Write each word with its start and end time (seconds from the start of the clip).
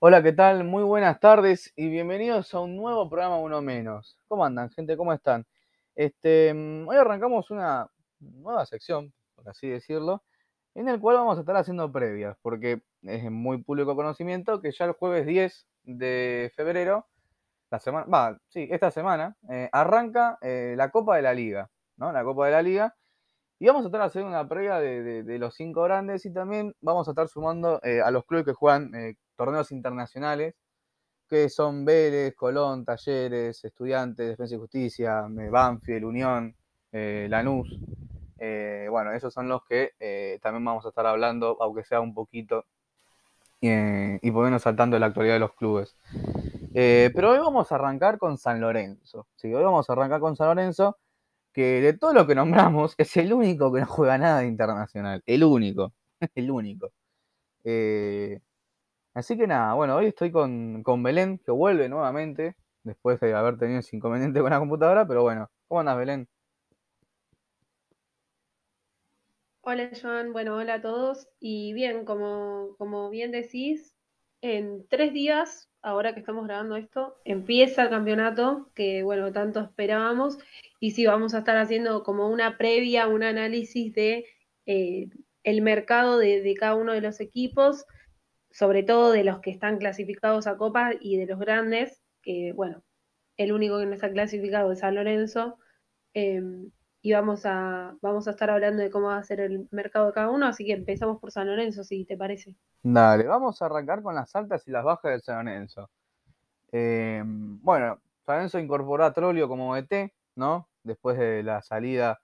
Hola, 0.00 0.22
¿qué 0.22 0.32
tal? 0.32 0.62
Muy 0.62 0.84
buenas 0.84 1.18
tardes 1.18 1.72
y 1.74 1.88
bienvenidos 1.88 2.54
a 2.54 2.60
un 2.60 2.76
nuevo 2.76 3.10
programa 3.10 3.38
Uno 3.38 3.60
Menos. 3.60 4.16
¿Cómo 4.28 4.44
andan, 4.44 4.70
gente? 4.70 4.96
¿Cómo 4.96 5.12
están? 5.12 5.44
Este, 5.96 6.54
mm, 6.54 6.86
hoy 6.86 6.96
arrancamos 6.96 7.50
una 7.50 7.88
nueva 8.20 8.64
sección, 8.64 9.12
por 9.34 9.48
así 9.48 9.68
decirlo, 9.68 10.22
en 10.76 10.88
el 10.88 11.00
cual 11.00 11.16
vamos 11.16 11.36
a 11.36 11.40
estar 11.40 11.56
haciendo 11.56 11.90
previas, 11.90 12.36
porque 12.42 12.80
es 13.02 13.28
muy 13.28 13.60
público 13.64 13.96
conocimiento 13.96 14.60
que 14.60 14.70
ya 14.70 14.84
el 14.84 14.92
jueves 14.92 15.26
10 15.26 15.66
de 15.82 16.52
febrero, 16.54 17.08
la 17.70 17.80
semana, 17.80 18.06
va, 18.06 18.38
sí, 18.50 18.68
esta 18.70 18.92
semana, 18.92 19.36
eh, 19.50 19.68
arranca 19.72 20.38
eh, 20.42 20.74
la 20.76 20.90
Copa 20.90 21.16
de 21.16 21.22
la 21.22 21.34
Liga, 21.34 21.70
¿no? 21.96 22.12
La 22.12 22.22
Copa 22.22 22.46
de 22.46 22.52
la 22.52 22.62
Liga. 22.62 22.94
Y 23.58 23.66
vamos 23.66 23.82
a 23.84 23.86
estar 23.88 24.02
haciendo 24.02 24.30
una 24.30 24.48
previa 24.48 24.78
de, 24.78 25.38
los 25.40 25.56
cinco 25.56 25.82
grandes 25.82 26.24
y 26.24 26.32
también 26.32 26.74
vamos 26.80 27.08
a 27.08 27.12
estar 27.12 27.28
sumando 27.28 27.80
eh, 27.82 28.00
a 28.00 28.12
los 28.12 28.24
clubes 28.26 28.46
que 28.46 28.52
juegan 28.52 28.92
torneos 29.38 29.70
internacionales, 29.70 30.56
que 31.28 31.48
son 31.48 31.84
Vélez, 31.84 32.34
Colón, 32.34 32.84
Talleres, 32.84 33.64
Estudiantes, 33.64 34.28
Defensa 34.30 34.56
y 34.56 34.58
Justicia, 34.58 35.26
Banfield, 35.28 36.04
Unión, 36.04 36.56
eh, 36.90 37.28
Lanús. 37.30 37.78
Eh, 38.38 38.88
bueno, 38.90 39.12
esos 39.12 39.32
son 39.32 39.48
los 39.48 39.64
que 39.64 39.92
eh, 40.00 40.40
también 40.42 40.64
vamos 40.64 40.84
a 40.84 40.88
estar 40.88 41.06
hablando, 41.06 41.56
aunque 41.60 41.84
sea 41.84 42.00
un 42.00 42.14
poquito, 42.14 42.66
y 43.60 44.30
ponernos 44.30 44.62
saltando 44.62 44.96
de 44.96 45.00
la 45.00 45.06
actualidad 45.06 45.34
de 45.34 45.40
los 45.40 45.54
clubes. 45.54 45.96
pero 46.72 47.30
hoy 47.30 47.38
vamos 47.38 47.70
a 47.70 47.76
arrancar 47.76 48.18
con 48.18 48.38
San 48.38 48.60
Lorenzo. 48.60 49.28
Sí, 49.36 49.54
hoy 49.54 49.62
vamos 49.62 49.88
a 49.88 49.92
arrancar 49.92 50.20
con 50.20 50.34
San 50.36 50.48
Lorenzo, 50.48 50.98
que 51.52 51.80
de 51.80 51.92
todo 51.92 52.12
lo 52.12 52.26
que 52.26 52.34
nombramos 52.34 52.94
es 52.98 53.16
el 53.16 53.32
único 53.32 53.72
que 53.72 53.80
no 53.80 53.86
juega 53.86 54.18
nada 54.18 54.44
internacional. 54.44 55.22
El 55.26 55.44
único. 55.44 55.92
el 56.34 56.50
único. 56.50 56.92
Así 59.18 59.36
que 59.36 59.48
nada, 59.48 59.74
bueno, 59.74 59.96
hoy 59.96 60.06
estoy 60.06 60.30
con, 60.30 61.02
Belén, 61.02 61.40
que 61.44 61.50
vuelve 61.50 61.88
nuevamente, 61.88 62.54
después 62.84 63.18
de 63.18 63.34
haber 63.34 63.58
tenido 63.58 63.80
ese 63.80 63.96
inconveniente 63.96 64.40
con 64.40 64.50
la 64.50 64.60
computadora, 64.60 65.08
pero 65.08 65.22
bueno, 65.22 65.50
¿cómo 65.66 65.80
andas, 65.80 65.98
Belén? 65.98 66.28
Hola, 69.62 69.90
Joan, 70.00 70.32
bueno, 70.32 70.54
hola 70.54 70.74
a 70.74 70.80
todos. 70.80 71.26
Y 71.40 71.72
bien, 71.72 72.04
como, 72.04 72.76
como 72.78 73.10
bien 73.10 73.32
decís, 73.32 73.92
en 74.40 74.86
tres 74.86 75.12
días, 75.12 75.68
ahora 75.82 76.14
que 76.14 76.20
estamos 76.20 76.46
grabando 76.46 76.76
esto, 76.76 77.16
empieza 77.24 77.82
el 77.82 77.90
campeonato, 77.90 78.70
que 78.76 79.02
bueno, 79.02 79.32
tanto 79.32 79.58
esperábamos, 79.58 80.38
y 80.78 80.92
sí, 80.92 81.06
vamos 81.06 81.34
a 81.34 81.38
estar 81.38 81.56
haciendo 81.56 82.04
como 82.04 82.28
una 82.28 82.56
previa, 82.56 83.08
un 83.08 83.24
análisis 83.24 83.92
de 83.94 84.26
eh, 84.66 85.08
el 85.42 85.60
mercado 85.60 86.18
de, 86.18 86.40
de 86.40 86.54
cada 86.54 86.76
uno 86.76 86.92
de 86.92 87.00
los 87.00 87.18
equipos 87.18 87.84
sobre 88.58 88.82
todo 88.82 89.12
de 89.12 89.22
los 89.22 89.38
que 89.38 89.52
están 89.52 89.78
clasificados 89.78 90.48
a 90.48 90.56
Copa 90.56 90.90
y 91.00 91.16
de 91.16 91.26
los 91.26 91.38
grandes, 91.38 92.02
que 92.20 92.52
bueno, 92.56 92.82
el 93.36 93.52
único 93.52 93.78
que 93.78 93.86
no 93.86 93.94
está 93.94 94.10
clasificado 94.10 94.72
es 94.72 94.80
San 94.80 94.96
Lorenzo. 94.96 95.58
Em, 96.12 96.68
y 97.00 97.12
vamos 97.12 97.46
a, 97.46 97.96
vamos 98.02 98.26
a 98.26 98.32
estar 98.32 98.50
hablando 98.50 98.82
de 98.82 98.90
cómo 98.90 99.06
va 99.06 99.18
a 99.18 99.22
ser 99.22 99.38
el 99.38 99.68
mercado 99.70 100.06
de 100.06 100.12
cada 100.12 100.30
uno, 100.30 100.46
así 100.46 100.66
que 100.66 100.72
empezamos 100.72 101.20
por 101.20 101.30
San 101.30 101.46
Lorenzo, 101.46 101.84
si 101.84 102.04
te 102.04 102.16
parece. 102.16 102.56
Dale, 102.82 103.28
vamos 103.28 103.62
a 103.62 103.66
arrancar 103.66 104.02
con 104.02 104.16
las 104.16 104.34
altas 104.34 104.66
y 104.66 104.72
las 104.72 104.82
bajas 104.82 105.12
del 105.12 105.22
San 105.22 105.46
Lorenzo. 105.46 105.88
Em, 106.72 107.62
bueno, 107.62 108.00
San 108.26 108.38
Lorenzo 108.38 108.58
incorporó 108.58 109.04
a 109.04 109.12
Trolio 109.12 109.46
como 109.46 109.76
ET, 109.76 110.12
¿no? 110.34 110.68
Después 110.82 111.16
de 111.16 111.44
la 111.44 111.62
salida 111.62 112.18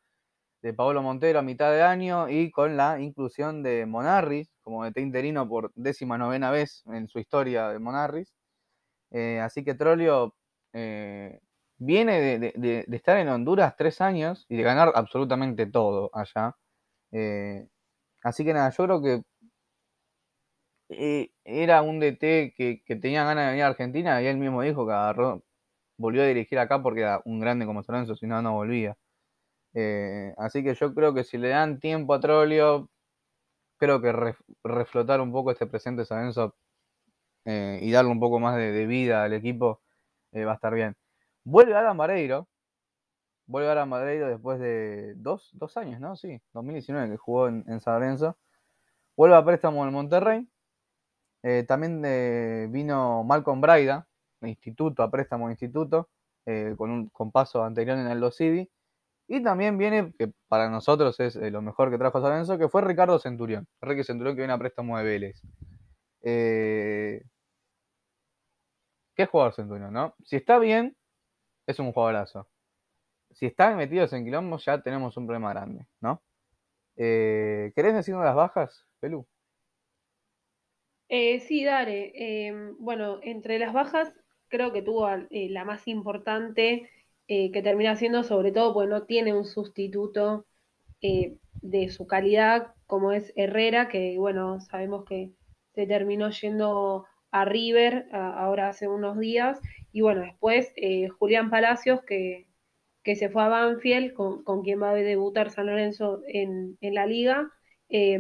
de 0.63 0.75
Pablo 0.75 1.01
Montero 1.01 1.39
a 1.39 1.43
mitad 1.43 1.71
de 1.71 1.83
año 1.83 2.29
y 2.29 2.51
con 2.51 2.77
la 2.77 2.99
inclusión 2.99 3.63
de 3.63 3.87
Monarris 3.87 4.54
como 4.65 4.85
DT 4.85 5.01
interino 5.01 5.49
por 5.49 5.73
décima 5.77 6.19
novena 6.19 6.51
vez 6.51 6.83
en 6.87 7.07
su 7.09 7.19
historia 7.21 7.69
de 7.69 7.79
Monarris. 7.79 8.35
Eh, 9.13 9.41
así 9.41 9.65
que 9.65 9.75
Trolio 9.75 10.35
eh, 10.73 11.41
viene 11.79 12.21
de, 12.39 12.85
estar 12.93 13.19
en 13.19 13.29
Honduras 13.29 13.77
tres 13.77 14.01
años 14.01 14.47
y 14.49 14.57
de 14.57 14.65
ganar 14.65 14.93
absolutamente 14.97 15.67
todo 15.67 16.11
allá. 16.15 16.57
Eh, 17.13 17.69
así 18.25 18.45
que 18.45 18.55
nada, 18.55 18.71
yo 18.71 18.85
creo 18.85 19.03
que 19.03 19.23
era 21.45 21.83
un 21.83 22.01
DT 22.01 22.55
que, 22.57 22.83
tenía 23.01 23.25
ganas 23.25 23.47
de 23.47 23.51
venir 23.51 23.65
a 23.65 23.69
Argentina 23.69 24.23
y 24.23 24.27
él 24.27 24.37
mismo 24.39 24.63
dijo 24.63 24.87
que 24.87 24.93
agarró, 24.93 25.43
volvió 25.99 26.23
a 26.23 26.27
dirigir 26.27 26.59
acá 26.59 26.83
porque 26.83 27.03
era 27.03 27.23
un 27.25 27.41
grande 27.41 27.67
como 27.67 27.83
Lorenzo, 27.87 28.17
si 28.17 28.27
no, 28.27 28.43
no 28.43 28.55
volvía. 28.55 28.97
así 30.39 30.63
que 30.65 30.75
yo 30.75 30.95
creo 30.95 31.15
que 31.15 31.25
si 31.25 31.39
le 31.39 31.49
dan 31.49 31.81
tiempo 31.81 32.15
a 32.15 32.21
Trolio, 32.21 32.89
creo 33.79 34.01
que 34.01 34.13
reflotar 34.63 35.21
un 35.21 35.33
poco 35.33 35.51
este 35.51 35.67
presente 35.67 36.05
San 36.05 36.33
eh, 37.45 37.79
y 37.83 37.91
darle 37.91 38.11
un 38.11 38.21
poco 38.21 38.41
más 38.41 38.57
de, 38.57 38.87
vida 38.87 39.25
al 39.25 39.35
equipo 39.35 39.83
eh, 40.33 40.45
va 40.45 40.53
a 40.53 40.55
estar 40.55 40.75
bien. 40.75 40.97
Vuelve 41.45 41.75
Adam 41.75 41.97
Mareiro. 41.97 42.49
Vuelve 43.47 43.71
Adam 43.71 43.89
Mareiro 43.89 44.29
después 44.29 44.59
de 44.59 45.15
dos, 45.17 45.53
años, 45.77 46.01
¿no? 46.01 46.17
Sí, 46.17 46.41
2019 46.55 47.11
que 47.11 47.17
jugó 47.19 47.49
en, 47.49 47.81
San 47.81 47.95
Lorenzo. 47.95 48.39
Vuelve 49.17 49.37
a 49.37 49.45
préstamo 49.45 49.87
en 49.87 49.93
Monterrey. 49.93 50.49
Eh, 51.43 51.65
también 51.69 52.01
vino 52.73 53.23
Malcolm 53.25 53.61
Braida, 53.61 54.09
instituto, 54.41 55.03
a 55.03 55.11
préstamo 55.11 55.51
instituto, 55.51 56.09
con 56.79 56.91
un 56.91 57.09
con 57.11 57.31
paso 57.31 57.63
anterior 57.65 57.99
en 57.99 58.07
el 58.07 58.21
Los 58.21 58.37
City. 58.37 58.71
Y 59.27 59.43
también 59.43 59.79
viene, 59.79 60.13
que 60.19 60.33
para 60.49 60.69
nosotros 60.69 61.19
es 61.21 61.37
eh, 61.37 61.51
lo 61.51 61.63
mejor 61.63 61.91
que 61.91 61.99
trajo 61.99 62.21
San 62.21 62.59
que 62.59 62.69
fue 62.69 62.83
Ricardo 62.83 63.19
Centurión. 63.19 63.67
Ricky 63.81 64.05
Centurión 64.05 64.37
que 64.37 64.43
viene 64.43 64.53
a 64.53 64.59
préstamo 64.59 64.99
de 64.99 65.05
Vélez. 65.05 65.41
Eh, 66.23 67.23
¿Qué 69.15 69.27
jugador 69.27 69.55
Centurión, 69.55 69.93
no? 69.93 70.15
Si 70.25 70.37
está 70.37 70.59
bien, 70.59 70.97
es 71.67 71.79
un 71.79 71.93
jugadorazo. 71.93 72.49
Si 73.31 73.47
están 73.47 73.77
metidos 73.77 74.13
en 74.13 74.25
quilombo, 74.25 74.59
ya 74.59 74.83
tenemos 74.83 75.17
un 75.17 75.27
problema 75.27 75.51
grande, 75.53 75.87
¿no? 76.01 76.23
Eh, 76.97 77.73
¿Querés 77.75 77.95
decirnos 77.95 78.25
las 78.25 78.35
bajas, 78.35 78.87
Pelú? 79.01 79.27
sí, 81.09 81.65
Dare. 81.65 82.13
Em, 82.15 82.77
bueno, 82.79 83.21
entre 83.23 83.59
las 83.59 83.73
bajas, 83.73 84.13
creo 84.49 84.73
que 84.73 84.83
tuvo 84.83 85.09
la 85.31 85.65
más 85.65 85.89
importante 85.89 86.91
eh, 87.27 87.51
que 87.53 87.63
termina 87.63 87.97
siendo 87.97 88.23
sobre 88.23 88.53
todo 88.53 88.75
porque 88.75 88.91
no 88.91 89.05
tiene 89.05 89.33
un 89.33 89.47
sustituto 89.47 90.45
eh, 91.01 91.39
de 91.63 91.89
su 91.89 92.07
calidad 92.07 92.75
como 92.87 93.13
es 93.13 93.33
Herrera, 93.35 93.89
que 93.89 94.17
bueno, 94.19 94.61
sabemos 94.61 95.07
que 95.07 95.31
se 95.75 95.87
terminó 95.87 96.29
yendo 96.29 97.07
a 97.31 97.47
River 97.47 98.09
ahora 98.13 98.69
hace 98.69 98.89
unos 98.89 99.19
días, 99.19 99.59
y 99.91 100.03
bueno, 100.03 100.21
después 100.21 100.71
eh, 100.77 101.09
Julián 101.09 101.49
Palacios, 101.49 102.03
que, 102.05 102.47
se 103.03 103.31
fue 103.31 103.43
a 103.43 103.49
Banfield, 103.49 104.13
con, 104.13 104.63
quien 104.63 104.83
va 104.83 104.91
a 104.91 104.95
debutar 104.95 105.51
San 105.51 105.67
Lorenzo 105.67 106.21
en, 106.29 106.77
la 106.83 107.07
liga, 107.07 107.51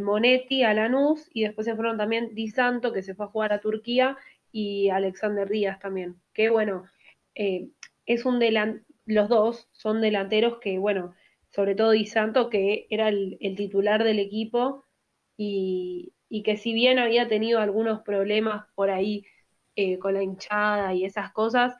Monetti 0.00 0.62
a 0.62 0.72
Lanús, 0.72 1.28
y 1.32 1.42
después 1.42 1.66
se 1.66 1.74
fueron 1.74 1.98
también 1.98 2.34
Di 2.34 2.48
Santo, 2.48 2.92
que 2.92 3.02
se 3.02 3.14
fue 3.14 3.26
a 3.26 3.28
jugar 3.28 3.52
a 3.52 3.60
Turquía, 3.60 4.16
y 4.50 4.88
Alexander 4.88 5.48
Díaz 5.48 5.78
también, 5.78 6.16
que 6.32 6.48
bueno, 6.48 6.84
es 7.34 8.24
un 8.24 8.38
delantero 8.38 8.93
los 9.06 9.28
dos 9.28 9.68
son 9.72 10.00
delanteros 10.00 10.58
que, 10.60 10.78
bueno, 10.78 11.14
sobre 11.50 11.74
todo 11.74 11.90
Di 11.92 12.06
Santo, 12.06 12.50
que 12.50 12.86
era 12.90 13.08
el, 13.08 13.38
titular 13.56 14.02
del 14.04 14.18
equipo 14.18 14.84
y, 15.36 16.12
que 16.44 16.56
si 16.56 16.74
bien 16.74 16.98
había 16.98 17.28
tenido 17.28 17.60
algunos 17.60 18.02
problemas 18.02 18.66
por 18.74 18.90
ahí 18.90 19.24
eh, 19.76 19.98
con 19.98 20.14
la 20.14 20.22
hinchada 20.22 20.92
y 20.94 21.04
esas 21.04 21.32
cosas, 21.32 21.76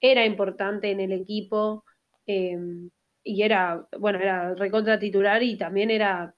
era 0.00 0.26
importante 0.26 0.90
en 0.90 1.00
el 1.00 1.12
equipo 1.12 1.84
em, 2.26 2.90
y 3.22 3.42
era, 3.42 3.88
bueno, 3.98 4.18
era 4.20 4.54
recontra 4.54 4.98
titular 4.98 5.42
y 5.42 5.56
también 5.56 5.90
era 5.90 6.34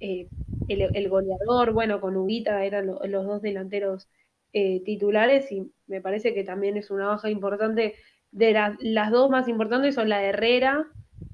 eh, 0.00 0.28
el, 0.68 1.08
goleador, 1.08 1.72
bueno, 1.72 2.00
con 2.00 2.16
Huguita 2.16 2.64
eran 2.64 2.86
los 2.86 3.26
dos 3.26 3.42
delanteros 3.42 4.08
eh, 4.54 4.82
titulares 4.84 5.52
y 5.52 5.70
me 5.86 6.00
parece 6.00 6.34
que 6.34 6.44
también 6.44 6.76
es 6.76 6.90
una 6.90 7.08
baja 7.08 7.30
importante 7.30 7.94
de 8.32 8.76
las 8.80 9.10
dos 9.10 9.30
más 9.30 9.46
importantes 9.46 9.94
son 9.94 10.08
la 10.08 10.18
de 10.18 10.28
Herrera 10.28 10.86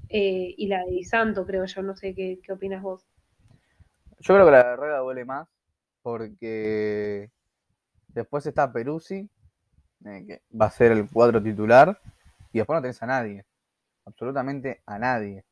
eh, 0.09 0.53
y 0.57 0.67
la 0.67 0.83
de 0.85 1.03
Santo, 1.03 1.45
creo 1.45 1.65
yo. 1.65 1.81
No 1.81 1.95
sé 1.95 2.13
qué, 2.13 2.39
opinas 2.51 2.83
vos. 2.83 3.07
Yo 4.19 4.33
creo 4.33 4.45
que 4.45 4.51
la 4.51 4.63
de 4.63 4.73
Herrera 4.73 4.97
duele 4.99 5.25
más 5.25 5.47
porque 6.01 7.31
después 8.09 8.45
está 8.45 8.71
Peruzzi, 8.71 9.29
eh, 10.05 10.25
que 10.27 10.41
va 10.59 10.67
a 10.67 10.71
ser 10.71 10.91
el 10.91 11.09
cuadro 11.09 11.41
titular, 11.41 11.99
y 12.51 12.59
después 12.59 12.77
no 12.77 12.81
tenés 12.81 13.01
a 13.03 13.05
nadie, 13.05 13.45
absolutamente 14.05 14.81
a 14.85 14.99
nadie. 14.99 15.45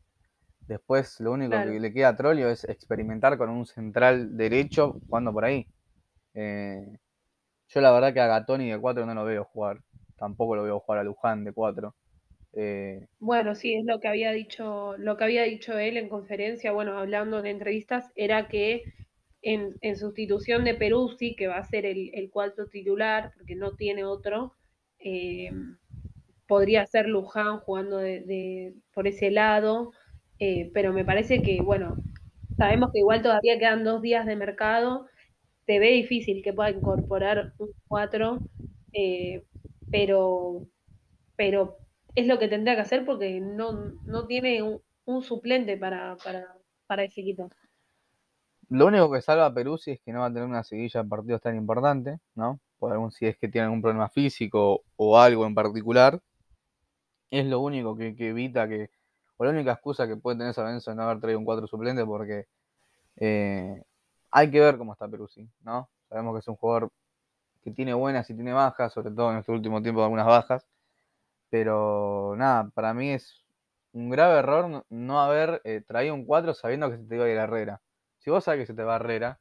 Después 0.61 1.19
lo 1.21 1.31
único 1.31 1.51
que 1.51 1.79
le 1.79 1.94
queda 1.94 2.09
a 2.09 2.15
Trolio 2.15 2.49
es 2.49 2.65
experimentar 2.65 3.38
con 3.38 3.49
un 3.49 3.65
central 3.65 4.35
derecho 4.35 4.99
jugando 5.07 5.31
por 5.31 5.45
ahí. 5.45 5.65
Eh, 6.33 6.97
yo 7.69 7.81
la 7.81 7.91
verdad 7.91 8.13
que 8.13 8.19
a 8.19 8.27
Gatoni 8.27 8.69
de 8.69 8.79
4 8.79 9.05
no 9.05 9.13
lo 9.13 9.23
veo 9.23 9.45
jugar 9.45 9.81
tampoco 10.17 10.55
lo 10.55 10.63
veo 10.63 10.79
jugar 10.79 10.99
a 10.99 11.03
Luján 11.03 11.43
de 11.43 11.53
4. 11.53 11.95
Eh, 12.53 13.05
bueno, 13.19 13.55
sí, 13.55 13.75
es 13.75 13.85
lo 13.85 13.99
que 13.99 14.07
había 14.07 14.31
dicho, 14.31 14.95
lo 14.97 15.17
que 15.17 15.23
había 15.23 15.43
dicho 15.43 15.77
él 15.77 15.97
en 15.97 16.09
conferencia, 16.09 16.71
bueno, 16.71 16.97
hablando 16.97 17.39
en 17.39 17.45
entrevistas, 17.45 18.11
era 18.15 18.47
que 18.47 18.83
en, 19.41 19.75
sustitución 19.95 20.63
de 20.63 20.73
Peruzzi, 20.73 21.35
que 21.35 21.47
va 21.47 21.57
a 21.57 21.63
ser 21.63 21.85
el, 21.85 22.09
el 22.13 22.29
cuarto 22.29 22.67
titular, 22.67 23.31
porque 23.37 23.55
no 23.55 23.75
tiene 23.75 24.03
otro. 24.03 24.53
Eh, 24.99 25.51
podría 26.47 26.85
ser 26.85 27.07
Luján 27.07 27.59
jugando 27.59 27.97
de, 27.97 28.73
por 28.93 29.07
ese 29.07 29.31
lado, 29.31 29.91
eh, 30.39 30.71
pero 30.73 30.93
me 30.93 31.05
parece 31.05 31.41
que, 31.41 31.61
bueno, 31.61 31.97
sabemos 32.57 32.91
que 32.91 32.99
igual 32.99 33.21
todavía 33.21 33.59
quedan 33.59 33.83
dos 33.83 34.01
días 34.01 34.25
de 34.25 34.35
mercado, 34.35 35.07
se 35.65 35.79
ve 35.79 35.91
difícil 35.91 36.41
que 36.41 36.53
pueda 36.53 36.69
incorporar 36.71 37.53
un 37.57 37.71
4, 37.87 38.39
eh, 38.93 39.43
pero, 39.91 40.67
pero 41.35 41.77
es 42.15 42.27
lo 42.27 42.39
que 42.39 42.47
tendría 42.47 42.75
que 42.75 42.81
hacer 42.81 43.05
porque 43.05 43.39
no, 43.39 43.93
no 44.05 44.25
tiene 44.27 44.61
un, 45.05 45.23
suplente 45.23 45.77
para, 45.77 46.17
para, 46.17 46.45
para 46.85 47.03
ese 47.03 47.21
equipo. 47.21 47.49
Lo 48.69 48.87
único 48.87 49.09
que 49.11 49.21
salva 49.21 49.45
a 49.45 49.53
Peruzzi 49.53 49.91
es 49.91 50.01
que 50.01 50.11
no 50.11 50.19
va 50.19 50.25
a 50.25 50.33
tener 50.33 50.43
una 50.43 50.63
seguilla 50.63 51.03
de 51.03 51.09
partidos 51.09 51.41
tan 51.41 51.55
importante, 51.55 52.19
¿no? 52.35 52.59
Por 52.77 52.91
algún, 52.91 53.11
si 53.11 53.25
es 53.25 53.37
que 53.37 53.47
tiene 53.47 53.65
algún 53.65 53.81
problema 53.81 54.09
físico 54.09 54.83
o 54.97 55.17
algo 55.17 55.45
en 55.45 55.55
particular. 55.55 56.19
Es 57.31 57.45
lo 57.45 57.61
único 57.61 57.95
que, 57.95 58.13
evita 58.19 58.67
que, 58.67 58.89
o 59.37 59.45
la 59.45 59.51
única 59.51 59.73
excusa 59.73 60.07
que 60.07 60.17
puede 60.17 60.37
tener 60.37 60.53
Sabenzo 60.53 60.91
de 60.91 60.97
no 60.97 61.03
haber 61.03 61.21
traído 61.21 61.39
un 61.39 61.45
4 61.45 61.67
suplente 61.67 62.05
porque 62.05 62.45
eh, 63.17 63.81
hay 64.31 64.51
que 64.51 64.59
ver 64.59 64.77
cómo 64.77 64.93
está 64.93 65.07
Peruzzi, 65.07 65.49
¿no? 65.61 65.89
Sabemos 66.09 66.35
que 66.35 66.39
es 66.39 66.47
un 66.47 66.55
jugador 66.55 66.91
que 67.63 67.71
tiene 67.71 67.94
buenas 67.94 68.30
y 68.30 68.36
tiene 68.36 68.54
bajas, 68.54 68.94
sobre 68.94 69.12
todo 69.12 69.31
en 69.31 69.38
este 69.39 69.51
último 69.51 69.81
tiempo 69.81 70.04
algunas 70.04 70.25
bajas. 70.25 70.68
Pero 71.50 72.36
nada, 72.38 72.69
para 72.74 72.94
mí 72.94 73.12
es 73.12 73.45
un 73.94 74.09
grave 74.09 74.39
error 74.39 74.86
no 74.89 75.21
haber 75.21 75.62
eh, 75.63 75.81
traído 75.88 76.13
un 76.13 76.25
4 76.25 76.54
sabiendo 76.54 76.89
que 76.92 76.98
se 76.98 77.04
te 77.06 77.15
iba 77.15 77.25
a 77.25 77.30
ir 77.30 77.38
Herrera. 77.38 77.81
Si 78.19 78.30
vos 78.30 78.44
sabes 78.44 78.62
que 78.62 78.68
se 78.68 78.74
te 78.74 78.83
va 78.83 78.98
Herrera, 78.98 79.39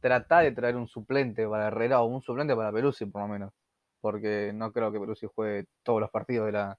trata 0.00 0.40
de 0.40 0.52
traer 0.52 0.76
un 0.76 0.88
suplente 0.88 1.48
para 1.48 1.68
Herrera 1.68 2.00
o 2.02 2.06
un 2.06 2.22
suplente 2.22 2.54
para 2.56 2.72
Peruzzi 2.72 3.06
por 3.06 3.22
lo 3.22 3.28
menos. 3.28 3.52
Porque 4.00 4.52
no 4.54 4.72
creo 4.72 4.92
que 4.92 5.00
Peruzzi 5.00 5.26
juegue 5.34 5.66
todos 5.82 6.00
los 6.00 6.10
partidos 6.10 6.46
de 6.46 6.52
la, 6.52 6.78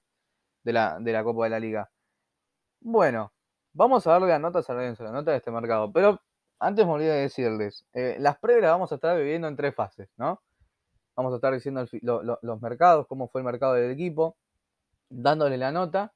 de 0.64 0.72
la, 0.72 0.98
de 1.00 1.12
la 1.12 1.24
Copa 1.24 1.44
de 1.44 1.50
la 1.50 1.60
Liga. 1.60 1.90
Bueno, 2.80 3.32
vamos 3.72 4.06
a 4.06 4.12
darle 4.12 4.28
las 4.28 4.40
notas 4.40 4.68
a 4.70 4.74
la 4.74 5.12
nota 5.12 5.30
de 5.32 5.38
este 5.38 5.50
mercado. 5.50 5.92
Pero 5.92 6.20
antes 6.60 6.86
me 6.86 6.92
olvidé 6.92 7.12
de 7.12 7.20
decirles, 7.22 7.86
eh, 7.92 8.16
las 8.18 8.38
previas 8.38 8.70
vamos 8.70 8.90
a 8.92 8.96
estar 8.96 9.16
viviendo 9.16 9.48
en 9.48 9.56
tres 9.56 9.74
fases, 9.74 10.08
¿no? 10.16 10.42
Vamos 11.18 11.32
a 11.32 11.36
estar 11.38 11.52
diciendo 11.52 11.84
los 12.00 12.62
mercados, 12.62 13.08
cómo 13.08 13.26
fue 13.26 13.40
el 13.40 13.44
mercado 13.44 13.74
del 13.74 13.90
equipo, 13.90 14.36
dándole 15.10 15.56
la 15.56 15.72
nota. 15.72 16.12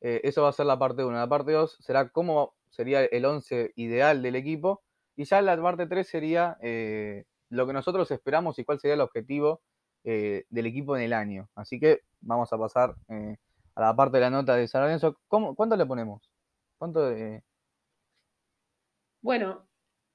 Eh, 0.00 0.20
eso 0.22 0.42
va 0.42 0.50
a 0.50 0.52
ser 0.52 0.66
la 0.66 0.78
parte 0.78 1.02
1. 1.02 1.16
La 1.16 1.28
parte 1.28 1.50
2 1.50 1.78
será 1.80 2.10
cómo 2.10 2.54
sería 2.70 3.04
el 3.04 3.24
11 3.24 3.72
ideal 3.74 4.22
del 4.22 4.36
equipo. 4.36 4.84
Y 5.16 5.24
ya 5.24 5.42
la 5.42 5.60
parte 5.60 5.88
3 5.88 6.06
sería 6.06 6.58
eh, 6.60 7.24
lo 7.48 7.66
que 7.66 7.72
nosotros 7.72 8.08
esperamos 8.12 8.56
y 8.60 8.64
cuál 8.64 8.78
sería 8.78 8.94
el 8.94 9.00
objetivo 9.00 9.62
del 10.04 10.66
equipo 10.66 10.96
en 10.96 11.02
el 11.02 11.12
año. 11.12 11.48
Así 11.56 11.80
que 11.80 12.02
vamos 12.20 12.52
a 12.52 12.56
pasar 12.58 12.94
a 13.08 13.80
la 13.80 13.96
parte 13.96 14.18
de 14.18 14.20
la 14.20 14.30
nota 14.30 14.54
de 14.54 14.68
San 14.68 14.82
Lorenzo. 14.82 15.18
¿Cuánto 15.26 15.74
le 15.74 15.86
ponemos? 15.86 16.30
¿Cuánto. 16.78 17.10
Bueno, 19.22 19.66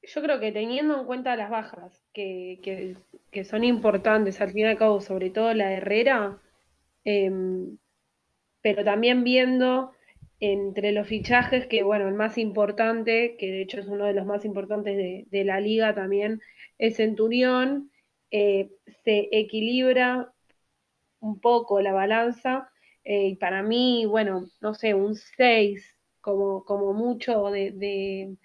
yo 0.04 0.22
creo 0.22 0.40
que 0.40 0.52
teniendo 0.52 1.00
en 1.00 1.06
cuenta 1.06 1.36
las 1.36 1.50
bajas, 1.50 2.02
que, 2.14 2.96
son 3.44 3.64
importantes, 3.64 4.42
al 4.42 4.52
fin 4.52 4.62
y 4.62 4.66
al 4.66 4.78
cabo, 4.78 5.02
sobre 5.02 5.30
todo 5.30 5.54
la 5.54 5.72
Herrera, 5.74 6.40
em, 7.04 7.78
pero 8.62 8.84
también 8.84 9.24
viendo 9.24 9.94
entre 10.40 10.92
los 10.92 11.08
fichajes, 11.08 11.68
que 11.68 11.84
bueno, 11.84 12.08
el 12.08 12.16
más 12.16 12.38
importante, 12.38 13.36
que 13.38 13.52
de 13.52 13.62
hecho 13.62 13.80
es 13.80 13.88
uno 13.88 14.06
de 14.06 14.14
los 14.14 14.26
más 14.26 14.44
importantes 14.46 14.98
de, 15.30 15.44
la 15.46 15.60
liga 15.60 15.94
también, 15.94 16.42
es 16.80 16.98
Centurión, 16.98 17.92
eh, 18.32 18.72
se 19.04 19.30
equilibra 19.32 20.34
un 21.20 21.40
poco 21.40 21.82
la 21.82 21.94
balanza 21.94 22.72
eh, 23.04 23.28
y 23.30 23.36
para 23.36 23.64
mí, 23.64 24.06
bueno, 24.06 24.48
no 24.62 24.74
sé, 24.74 24.94
un 24.94 25.16
6 25.16 25.98
como, 26.22 26.64
como 26.66 26.94
mucho 26.94 27.50
de, 27.52 28.36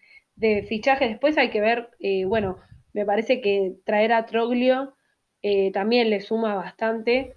fichaje. 0.68 1.08
Después 1.08 1.38
hay 1.38 1.50
que 1.50 1.60
ver, 1.60 1.90
eh, 2.00 2.24
bueno, 2.24 2.58
me 2.92 3.04
parece 3.04 3.40
que 3.40 3.76
traer 3.84 4.12
a 4.12 4.26
Troglio 4.26 4.94
eh, 5.42 5.70
también 5.72 6.10
le 6.10 6.20
suma 6.20 6.54
bastante, 6.54 7.36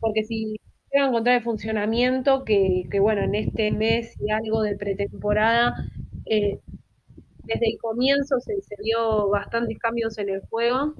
porque 0.00 0.24
si 0.24 0.56
llega 0.92 1.06
a 1.06 1.08
encontrar 1.08 1.36
el 1.36 1.42
funcionamiento, 1.42 2.44
que, 2.44 2.84
que, 2.90 3.00
bueno, 3.00 3.22
en 3.22 3.34
este 3.34 3.70
mes 3.70 4.14
y 4.20 4.30
algo 4.30 4.62
de 4.62 4.76
pretemporada, 4.76 5.74
desde 6.26 7.66
el 7.66 7.78
comienzo 7.80 8.40
se, 8.40 8.60
se, 8.62 8.76
vio 8.82 9.28
bastantes 9.28 9.78
cambios 9.78 10.18
en 10.18 10.30
el 10.30 10.40
juego 10.48 10.94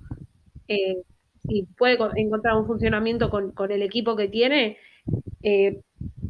si 1.46 1.66
puede 1.76 1.98
encontrar 2.16 2.56
un 2.56 2.66
funcionamiento 2.66 3.30
con, 3.30 3.52
el 3.70 3.82
equipo 3.82 4.16
que 4.16 4.28
tiene, 4.28 4.78
eh, 5.42 5.82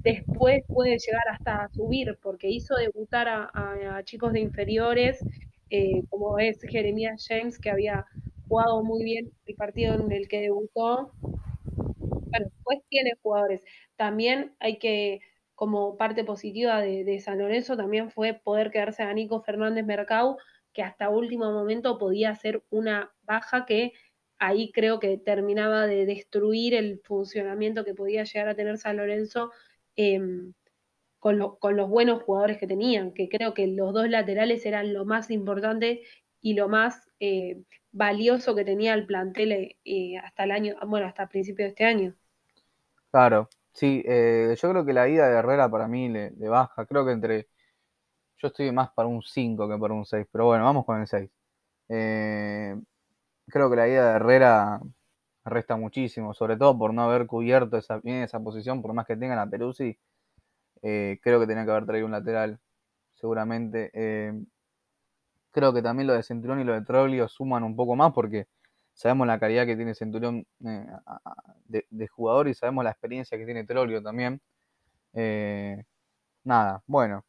después 0.04 0.62
puede 0.68 0.98
llegar 0.98 1.22
hasta 1.30 1.68
subir, 1.70 2.18
porque 2.22 2.48
hizo 2.48 2.76
debutar 2.76 3.26
a, 3.28 4.02
chicos 4.04 4.32
de 4.34 4.40
inferiores, 4.40 5.18
eh, 5.70 6.02
como 6.10 6.38
es 6.38 6.60
Jeremías 6.62 7.26
James, 7.26 7.58
que 7.58 7.70
había 7.70 8.04
jugado 8.46 8.84
muy 8.84 9.02
bien 9.02 9.32
el 9.46 9.54
partido 9.56 9.94
en 9.94 10.12
el 10.12 10.28
que 10.28 10.42
debutó. 10.42 11.10
Bueno, 11.20 12.46
después 12.46 12.80
tiene 12.90 13.12
jugadores. 13.22 13.62
También 13.96 14.54
hay 14.60 14.78
que, 14.78 15.20
como 15.54 15.96
parte 15.96 16.22
positiva 16.22 16.80
de, 16.80 17.04
de 17.04 17.20
San 17.20 17.38
Lorenzo, 17.38 17.76
también 17.76 18.10
fue 18.10 18.34
poder 18.34 18.70
quedarse 18.70 19.02
a 19.02 19.14
Nico 19.14 19.42
Fernández 19.42 19.86
Mercado, 19.86 20.36
que 20.74 20.82
hasta 20.82 21.08
último 21.08 21.50
momento 21.50 21.98
podía 21.98 22.34
ser 22.34 22.62
una 22.70 23.10
baja 23.22 23.64
que 23.64 23.92
ahí 24.38 24.70
creo 24.72 25.00
que 25.00 25.16
terminaba 25.16 25.86
de 25.86 26.04
destruir 26.04 26.74
el 26.74 27.00
funcionamiento 27.04 27.84
que 27.84 27.94
podía 27.94 28.24
llegar 28.24 28.48
a 28.48 28.54
tener 28.54 28.76
San 28.76 28.98
Lorenzo 28.98 29.50
em, 29.96 30.52
con, 31.18 31.38
los 31.38 31.88
buenos 31.88 32.22
jugadores 32.22 32.58
que 32.58 32.66
tenían, 32.66 33.12
que 33.12 33.28
creo 33.28 33.54
que 33.54 33.66
los 33.66 33.94
dos 33.94 34.08
laterales 34.08 34.66
eran 34.66 34.92
lo 34.92 35.04
más 35.04 35.30
importante 35.30 36.02
y 36.40 36.54
lo 36.54 36.68
más 36.68 37.10
eh, 37.18 37.62
valioso 37.92 38.54
que 38.54 38.64
tenía 38.64 38.94
el 38.94 39.06
plantel 39.06 39.76
eh, 39.84 40.18
hasta 40.18 40.44
el 40.44 40.50
año, 40.50 40.76
bueno, 40.86 41.06
hasta 41.06 41.28
principio 41.28 41.64
de 41.64 41.70
este 41.70 41.84
año. 41.84 42.14
Claro, 43.10 43.48
sí, 43.72 44.02
eh, 44.06 44.54
yo 44.60 44.70
creo 44.70 44.84
que 44.84 44.92
la 44.92 45.08
ida 45.08 45.28
de 45.28 45.38
Herrera 45.38 45.70
para 45.70 45.88
mí 45.88 46.08
le, 46.08 46.30
baja, 46.48 46.84
creo 46.84 47.06
que 47.06 47.12
entre, 47.12 47.48
yo 48.38 48.48
estoy 48.48 48.70
más 48.72 48.90
para 48.90 49.08
un 49.08 49.22
5 49.22 49.68
que 49.68 49.78
para 49.78 49.94
un 49.94 50.04
6, 50.04 50.26
pero 50.30 50.46
bueno, 50.46 50.64
vamos 50.64 50.84
con 50.84 51.00
el 51.00 51.06
6 51.06 51.30
creo 53.46 53.70
que 53.70 53.76
la 53.76 53.88
ida 53.88 54.10
de 54.10 54.16
Herrera 54.16 54.80
resta 55.44 55.76
muchísimo, 55.76 56.34
sobre 56.34 56.56
todo 56.56 56.76
por 56.78 56.94
no 56.94 57.02
haber 57.02 57.26
cubierto 57.26 57.76
esa, 57.76 57.98
bien 57.98 58.22
esa 58.22 58.40
posición, 58.40 58.82
por 58.82 58.94
más 58.94 59.06
que 59.06 59.16
tengan 59.16 59.38
a 59.38 59.48
Peruzzi, 59.48 59.98
eh, 60.82 61.18
creo 61.22 61.40
que 61.40 61.46
tenía 61.46 61.64
que 61.64 61.70
haber 61.70 61.86
traído 61.86 62.06
un 62.06 62.12
lateral, 62.12 62.60
seguramente. 63.14 63.90
Eh, 63.94 64.32
creo 65.50 65.72
que 65.72 65.82
también 65.82 66.06
lo 66.06 66.14
de 66.14 66.22
Centurión 66.22 66.60
y 66.60 66.64
lo 66.64 66.74
de 66.74 66.82
Troglio 66.82 67.28
suman 67.28 67.62
un 67.64 67.76
poco 67.76 67.96
más 67.96 68.12
porque 68.12 68.48
sabemos 68.92 69.26
la 69.26 69.38
calidad 69.38 69.66
que 69.66 69.76
tiene 69.76 69.94
Centurión 69.94 70.46
eh, 70.64 70.86
de, 71.66 72.08
jugador 72.08 72.48
y 72.48 72.54
sabemos 72.54 72.84
la 72.84 72.90
experiencia 72.90 73.38
que 73.38 73.46
tiene 73.46 73.64
Troglio 73.64 74.02
también. 74.02 74.40
nada, 76.44 76.82
bueno, 76.86 77.24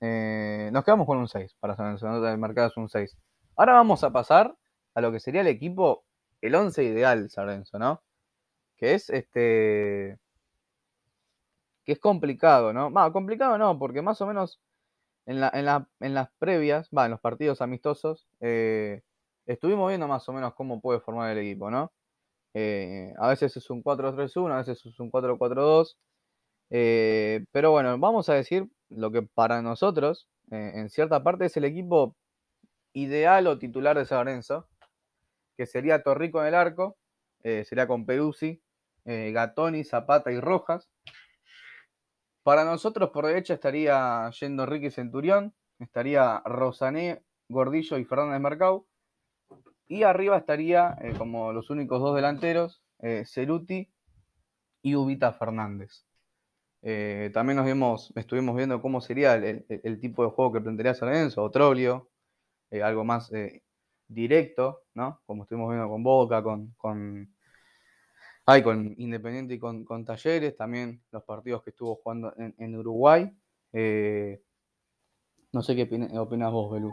nos 0.00 0.84
quedamos 0.84 1.06
con 1.06 1.18
un 1.18 1.28
6 1.28 1.56
para 1.60 1.74
la 1.76 1.92
nota 1.92 2.30
del 2.30 2.38
mercado 2.38 2.68
es 2.68 2.76
un 2.76 2.88
6. 2.88 3.16
Ahora 3.56 3.74
vamos 3.74 4.04
a 4.04 4.10
pasar 4.12 4.54
a 4.94 5.00
lo 5.00 5.12
que 5.12 5.20
sería 5.20 5.40
el 5.42 5.48
equipo, 5.48 6.04
el 6.42 6.54
11 6.54 6.84
ideal, 6.84 7.30
Sarenzo, 7.30 7.78
¿no? 7.78 8.02
Que 8.76 8.94
es 8.94 9.10
este. 9.10 10.18
que 11.84 11.92
es 11.92 11.98
complicado, 12.00 12.72
¿no? 12.72 12.92
Va, 12.92 13.12
complicado 13.12 13.58
no, 13.58 13.78
porque 13.78 14.02
más 14.02 14.20
o 14.20 14.26
menos 14.26 14.60
en, 15.26 15.40
la, 15.40 15.88
en, 16.00 16.14
las 16.14 16.28
previas, 16.38 16.88
va, 16.96 17.04
en 17.06 17.12
los 17.12 17.20
partidos 17.20 17.60
amistosos, 17.62 18.28
eh, 18.40 19.02
estuvimos 19.46 19.88
viendo 19.88 20.08
más 20.08 20.28
o 20.28 20.32
menos 20.32 20.54
cómo 20.54 20.80
puede 20.80 21.00
formar 21.00 21.30
el 21.32 21.38
equipo, 21.38 21.70
¿no? 21.70 21.92
Eh, 22.54 23.14
a 23.18 23.28
veces 23.28 23.56
es 23.56 23.70
un 23.70 23.82
4-3-1, 23.82 24.52
a 24.52 24.58
veces 24.58 24.84
es 24.86 25.00
un 25.00 25.10
4-4-2. 25.10 25.96
Eh, 26.70 27.44
pero 27.52 27.72
bueno, 27.72 27.98
vamos 27.98 28.28
a 28.28 28.34
decir 28.34 28.68
lo 28.90 29.10
que 29.12 29.22
para 29.22 29.62
nosotros, 29.62 30.28
en 30.50 30.90
cierta 30.90 31.22
parte, 31.22 31.46
es 31.46 31.56
el 31.56 31.64
equipo 31.64 32.16
ideal 32.92 33.46
o 33.46 33.58
titular 33.58 33.96
de 33.96 34.04
San 34.04 34.18
Lorenzo 34.18 34.68
que 35.60 35.66
sería 35.66 36.02
Torrico 36.02 36.40
en 36.40 36.46
el 36.46 36.54
arco, 36.54 36.96
eh, 37.42 37.66
sería 37.66 37.86
con 37.86 38.06
Peruzzi, 38.06 38.62
eh, 39.04 39.30
Gatoni, 39.30 39.84
Zapata 39.84 40.32
y 40.32 40.40
Rojas. 40.40 40.88
Para 42.42 42.64
nosotros 42.64 43.10
por 43.10 43.26
derecha 43.26 43.52
estaría 43.52 44.30
yendo 44.40 44.64
Ricky 44.64 44.90
Centurión, 44.90 45.54
estaría 45.78 46.40
Rosané, 46.46 47.22
Gordillo 47.50 47.98
y 47.98 48.06
Fernández 48.06 48.40
Mercado. 48.40 48.86
Y 49.86 50.04
arriba 50.04 50.38
estaría 50.38 50.96
eh, 51.02 51.12
como 51.18 51.52
los 51.52 51.68
únicos 51.68 52.00
dos 52.00 52.16
delanteros, 52.16 52.82
Ceruti 53.26 53.92
y 54.80 54.94
Ubita 54.94 55.34
Fernández. 55.34 56.06
también 57.34 57.56
nos 57.56 57.66
vimos, 57.66 58.14
estuvimos 58.16 58.56
viendo 58.56 58.80
cómo 58.80 59.02
sería 59.02 59.34
el, 59.34 60.00
tipo 60.00 60.24
de 60.24 60.30
juego 60.30 60.52
que 60.52 60.62
plantearía 60.62 60.94
San 60.94 61.10
Lorenzo, 61.10 61.42
o 61.42 61.50
Troglio, 61.50 62.08
eh, 62.70 62.82
algo 62.82 63.04
más 63.04 63.30
eh, 63.32 63.62
directo, 64.10 64.82
¿no? 64.94 65.20
Como 65.26 65.44
estuvimos 65.44 65.70
viendo 65.70 65.88
con 65.88 66.02
Boca, 66.02 66.42
con, 66.42 66.74
con, 66.76 67.34
con 68.44 68.94
Independiente 68.98 69.54
y 69.54 69.58
con, 69.58 70.04
Talleres, 70.04 70.56
también 70.56 71.02
los 71.12 71.22
partidos 71.24 71.62
que 71.62 71.70
estuvo 71.70 71.96
jugando 71.96 72.34
en, 72.36 72.76
Uruguay. 72.76 73.30
no 75.52 75.62
sé 75.62 75.76
qué 75.76 75.82
opinas 75.82 76.52
vos, 76.52 76.72
Belú. 76.72 76.92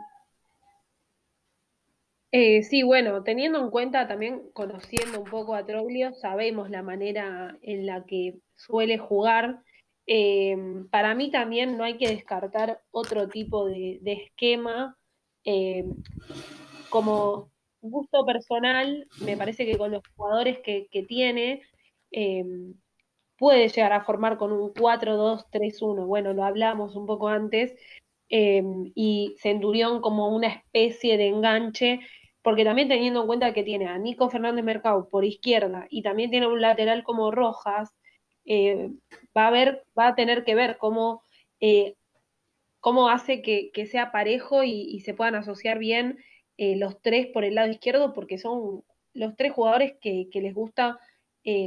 Eh, 2.32 2.64
sí, 2.64 2.84
bueno, 2.84 3.24
teniendo 3.24 3.60
en 3.60 3.70
cuenta 3.70 4.08
también, 4.08 4.50
conociendo 4.54 5.22
un 5.22 5.30
poco 5.30 5.56
a 5.56 5.66
Troglio, 5.66 6.14
sabemos 6.16 6.70
la 6.70 6.84
manera 6.84 7.58
en 7.62 7.86
la 7.86 8.06
que 8.06 8.40
suele 8.56 8.98
jugar. 8.98 9.62
Em, 10.06 10.88
para 10.90 11.16
mí 11.16 11.32
también 11.32 11.78
no 11.78 11.84
hay 11.84 11.98
que 11.98 12.10
descartar 12.10 12.82
otro 12.92 13.30
tipo 13.30 13.66
de, 13.66 14.00
esquema. 14.04 14.98
Em, 15.46 15.96
como 16.90 17.52
gusto 17.82 18.26
personal, 18.26 19.08
me 19.22 19.38
parece 19.38 19.66
que 19.66 19.78
con 19.78 19.92
los 19.92 20.02
jugadores 20.16 20.60
que, 20.60 20.88
tiene, 21.08 21.62
em, 22.12 22.74
puede 23.38 23.70
llegar 23.70 23.94
a 23.94 24.04
formar 24.04 24.38
con 24.38 24.52
un 24.52 24.74
4-2-3-1. 24.74 26.06
Bueno, 26.06 26.34
lo 26.34 26.44
hablamos 26.44 26.96
un 26.96 27.06
poco 27.06 27.28
antes. 27.28 27.76
y 28.30 29.36
Centurión 29.40 30.02
como 30.02 30.28
una 30.36 30.48
especie 30.48 31.18
de 31.18 31.28
enganche 31.28 32.02
porque 32.48 32.64
también 32.64 32.88
teniendo 32.88 33.20
en 33.20 33.28
cuenta 33.28 33.54
que 33.54 33.62
tiene 33.64 33.88
a 33.88 33.98
Nico 33.98 34.30
Fernández 34.30 34.64
Mercado 34.64 35.10
por 35.10 35.26
izquierda 35.26 35.86
y 35.90 36.02
también 36.02 36.32
tiene 36.32 36.48
un 36.48 36.62
lateral 36.62 37.04
como 37.04 37.30
Rojas, 37.30 37.94
eh, 38.46 38.90
va, 39.36 39.48
a 39.48 39.52
ver, 39.52 39.84
va 40.00 40.08
a 40.08 40.16
tener 40.16 40.46
que 40.46 40.56
ver 40.56 40.78
cómo, 40.78 41.22
eh, 41.60 41.96
cómo 42.80 43.10
hace 43.10 43.42
que, 43.42 43.86
sea 43.92 44.14
parejo 44.14 44.64
y, 44.64 45.02
se 45.02 45.14
puedan 45.14 45.36
asociar 45.36 45.78
bien 45.78 46.20
eh, 46.58 46.76
los 46.76 47.02
tres 47.02 47.28
por 47.28 47.44
el 47.44 47.56
lado 47.56 47.70
izquierdo, 47.70 48.14
porque 48.14 48.38
son 48.38 48.84
los 49.14 49.36
tres 49.36 49.54
jugadores 49.54 49.94
que, 50.02 50.30
les 50.34 50.54
gusta 50.54 51.00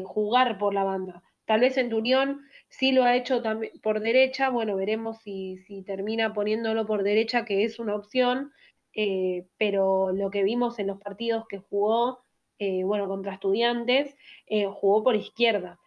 jugar 0.04 0.58
por 0.58 0.74
la 0.74 0.84
banda. 0.84 1.22
Tal 1.46 1.60
vez 1.60 1.74
Centurión 1.74 2.42
sí 2.68 2.92
lo 2.92 3.02
ha 3.02 3.16
hecho 3.16 3.42
por 3.82 4.00
derecha, 4.00 4.50
bueno, 4.50 4.76
veremos 4.76 5.18
si, 5.22 5.56
si 5.66 5.82
termina 5.82 6.34
poniéndolo 6.34 6.86
por 6.86 7.02
derecha, 7.02 7.46
que 7.46 7.64
es 7.64 7.78
una 7.78 7.96
opción 7.96 8.52
eh, 8.94 9.46
pero 9.58 10.12
lo 10.12 10.30
que 10.30 10.42
vimos 10.42 10.78
en 10.78 10.88
los 10.88 11.00
partidos 11.00 11.46
que 11.48 11.58
jugó, 11.58 12.20
eh, 12.58 12.84
bueno, 12.84 13.08
contra 13.08 13.34
estudiantes, 13.34 14.16
eh, 14.46 14.66
jugó 14.66 15.02
por 15.02 15.16
izquierda. 15.16 15.78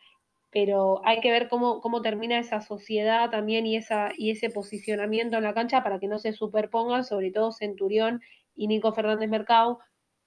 Pero 0.51 1.01
hay 1.05 1.19
que 1.21 1.31
ver 1.31 1.49
cómo, 1.49 1.81
cómo 1.81 2.01
termina 2.01 2.39
esa 2.39 2.61
sociedad 2.61 3.29
también 3.31 3.65
y, 3.65 3.75
esa, 3.75 4.11
y 4.17 4.31
ese 4.31 4.49
posicionamiento 4.49 5.37
en 5.37 5.43
la 5.43 5.53
cancha 5.53 5.83
para 5.83 5.99
que 5.99 6.07
no 6.07 6.19
se 6.19 6.33
superpongan, 6.33 7.03
sobre 7.03 7.31
todo 7.31 7.51
Centurión 7.51 8.21
y 8.55 8.67
Nico 8.67 8.93
Fernández 8.93 9.29
Mercado, 9.29 9.79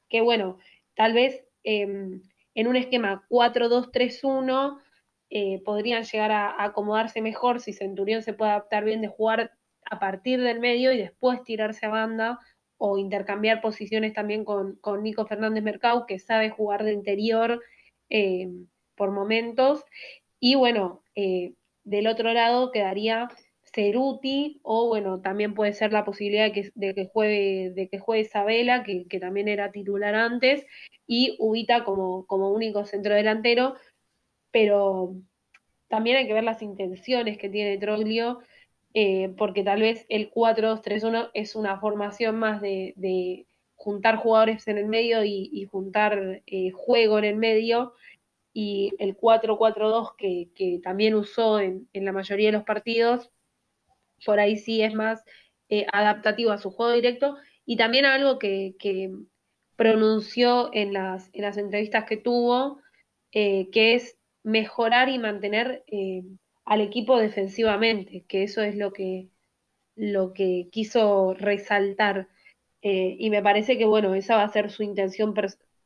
que 0.09 0.21
bueno, 0.21 0.59
tal 0.95 1.12
vez 1.12 1.45
em, 1.64 2.23
en 2.54 2.66
un 2.68 2.76
esquema 2.76 3.26
4-2-3-1 3.28 4.80
podrían 5.64 6.04
llegar 6.04 6.30
a, 6.30 6.64
acomodarse 6.64 7.21
mejor 7.21 7.61
si 7.61 7.73
Centurión 7.73 8.23
se 8.23 8.33
puede 8.33 8.52
adaptar 8.52 8.85
bien 8.85 9.00
de 9.00 9.09
jugar 9.09 9.50
a 9.85 9.99
partir 9.99 10.40
del 10.40 10.61
medio 10.61 10.92
y 10.92 10.99
después 10.99 11.42
tirarse 11.42 11.87
a 11.87 11.90
banda 11.90 12.40
o 12.78 12.99
intercambiar 12.99 13.61
posiciones 13.61 14.12
también 14.12 14.45
con, 14.45 14.78
Nico 15.02 15.26
Fernández 15.26 15.62
Mercado, 15.62 16.06
que 16.06 16.18
sabe 16.18 16.50
jugar 16.50 16.85
de 16.85 16.92
interior 16.92 17.62
eh, 18.11 18.49
por 18.95 19.12
momentos. 19.12 19.85
Y 20.40 20.56
bueno, 20.56 21.02
eh, 21.14 21.54
del 21.85 22.06
otro 22.06 22.33
lado 22.33 22.71
quedaría 22.73 23.28
Ceruti, 23.76 24.59
o 24.62 24.88
bueno, 24.88 25.21
también 25.21 25.54
puede 25.54 25.75
ser 25.75 25.92
la 25.92 26.04
posibilidad 26.04 26.50
de 26.50 26.95
que, 26.95 27.06
juegue, 27.12 27.73
de 27.75 27.88
que 27.88 27.99
juegue 27.99 28.23
Isabela, 28.23 28.83
que, 28.83 29.21
también 29.21 29.49
era 29.49 29.71
titular 29.71 30.14
antes, 30.14 30.66
y 31.06 31.37
Ubita 31.38 31.85
como, 31.85 32.26
como 32.26 32.50
único 32.50 32.87
centro 32.87 33.14
delantero, 33.14 33.75
pero 34.50 35.14
también 35.88 36.16
hay 36.16 36.26
que 36.26 36.33
ver 36.33 36.45
las 36.45 36.62
intenciones 36.62 37.38
que 37.38 37.50
tiene 37.50 37.78
Troglio 37.78 38.40
eh, 38.99 39.35
porque 39.37 39.62
tal 39.62 39.83
vez 39.83 40.06
el 40.09 40.30
4-2-3-1 40.30 41.30
es 41.35 41.54
una 41.54 41.78
formación 41.78 42.38
más 42.38 42.62
de, 42.62 43.47
juntar 43.75 44.16
jugadores 44.16 44.66
en 44.68 44.78
el 44.78 44.87
medio 44.87 45.23
y, 45.23 45.66
juntar 45.71 46.42
eh, 46.47 46.71
juego 46.71 47.18
en 47.18 47.26
el 47.26 47.37
medio, 47.37 47.92
y 48.54 48.95
el 48.99 49.14
4-4-2 49.14 50.16
que, 50.16 50.80
también 50.83 51.14
usó 51.14 51.61
en, 51.61 51.87
la 51.92 52.12
mayoría 52.12 52.49
de 52.49 52.52
los 52.52 52.64
partidos, 52.64 53.30
por 54.25 54.41
ahí 54.41 54.57
sí 54.57 54.83
es 54.83 54.95
más 54.95 55.23
eh, 55.69 55.87
adaptativo 55.93 56.53
a 56.53 56.59
su 56.59 56.71
juego 56.71 56.93
directo, 56.93 57.37
y 57.65 57.77
también 57.77 58.07
algo 58.07 58.39
que, 58.39 58.75
pronunció 59.77 60.71
en 60.73 60.95
las, 60.95 61.29
en 61.35 61.43
las 61.43 61.59
entrevistas 61.59 62.05
que 62.05 62.17
tuvo, 62.17 62.81
que 63.31 63.67
es 63.75 64.17
mejorar 64.43 65.11
y 65.11 65.19
mantener 65.19 65.85
al 66.65 66.81
equipo 66.81 67.19
defensivamente, 67.19 68.25
que 68.27 68.43
eso 68.43 68.63
es 68.63 68.77
lo 68.77 68.93
que, 68.93 69.29
lo 69.97 70.33
que 70.33 70.69
quiso 70.71 71.35
resaltar. 71.35 72.29
Eh, 72.83 73.17
y 73.19 73.31
me 73.31 73.43
parece 73.43 73.79
que, 73.79 73.87
bueno, 73.87 74.15
esa 74.15 74.37
va 74.37 74.45
a 74.45 74.53
ser 74.53 74.71
su 74.71 74.83
intención 74.83 75.35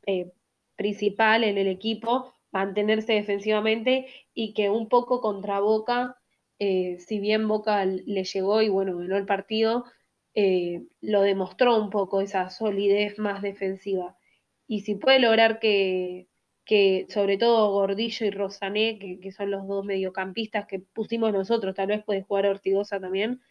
eh, 0.05 0.31
principal 0.75 1.43
en 1.43 1.57
el 1.57 1.67
equipo, 1.67 2.33
mantenerse 2.51 3.13
defensivamente 3.13 4.07
y 4.33 4.53
que 4.53 4.69
un 4.69 4.89
poco 4.89 5.21
contra 5.21 5.59
Boca, 5.59 6.20
eh, 6.63 6.97
si 6.99 7.19
bien 7.19 7.47
Boca 7.47 7.83
le 7.85 8.23
llegó 8.23 8.61
y, 8.61 8.69
bueno, 8.69 8.97
ganó 8.97 9.17
el 9.17 9.25
partido, 9.25 9.85
lo 11.01 11.21
demostró 11.23 11.77
un 11.77 11.89
poco 11.89 12.21
esa 12.21 12.49
solidez 12.49 13.17
más 13.19 13.41
defensiva. 13.41 14.15
Y 14.67 14.81
si 14.81 14.95
puede 14.95 15.19
lograr 15.19 15.59
que, 15.59 16.27
que 16.65 17.07
sobre 17.09 17.37
todo 17.37 17.71
Gordillo 17.71 18.25
y 18.25 18.31
Rosané, 18.31 18.99
que, 18.99 19.31
son 19.31 19.51
los 19.51 19.67
dos 19.67 19.83
mediocampistas 19.83 20.67
que 20.67 20.79
pusimos 20.79 21.33
nosotros, 21.33 21.75
tal 21.75 21.87
vez 21.87 22.03
puede 22.03 22.21
jugar 22.21 22.45
Ortigosa 22.45 22.99
también, 22.99 23.41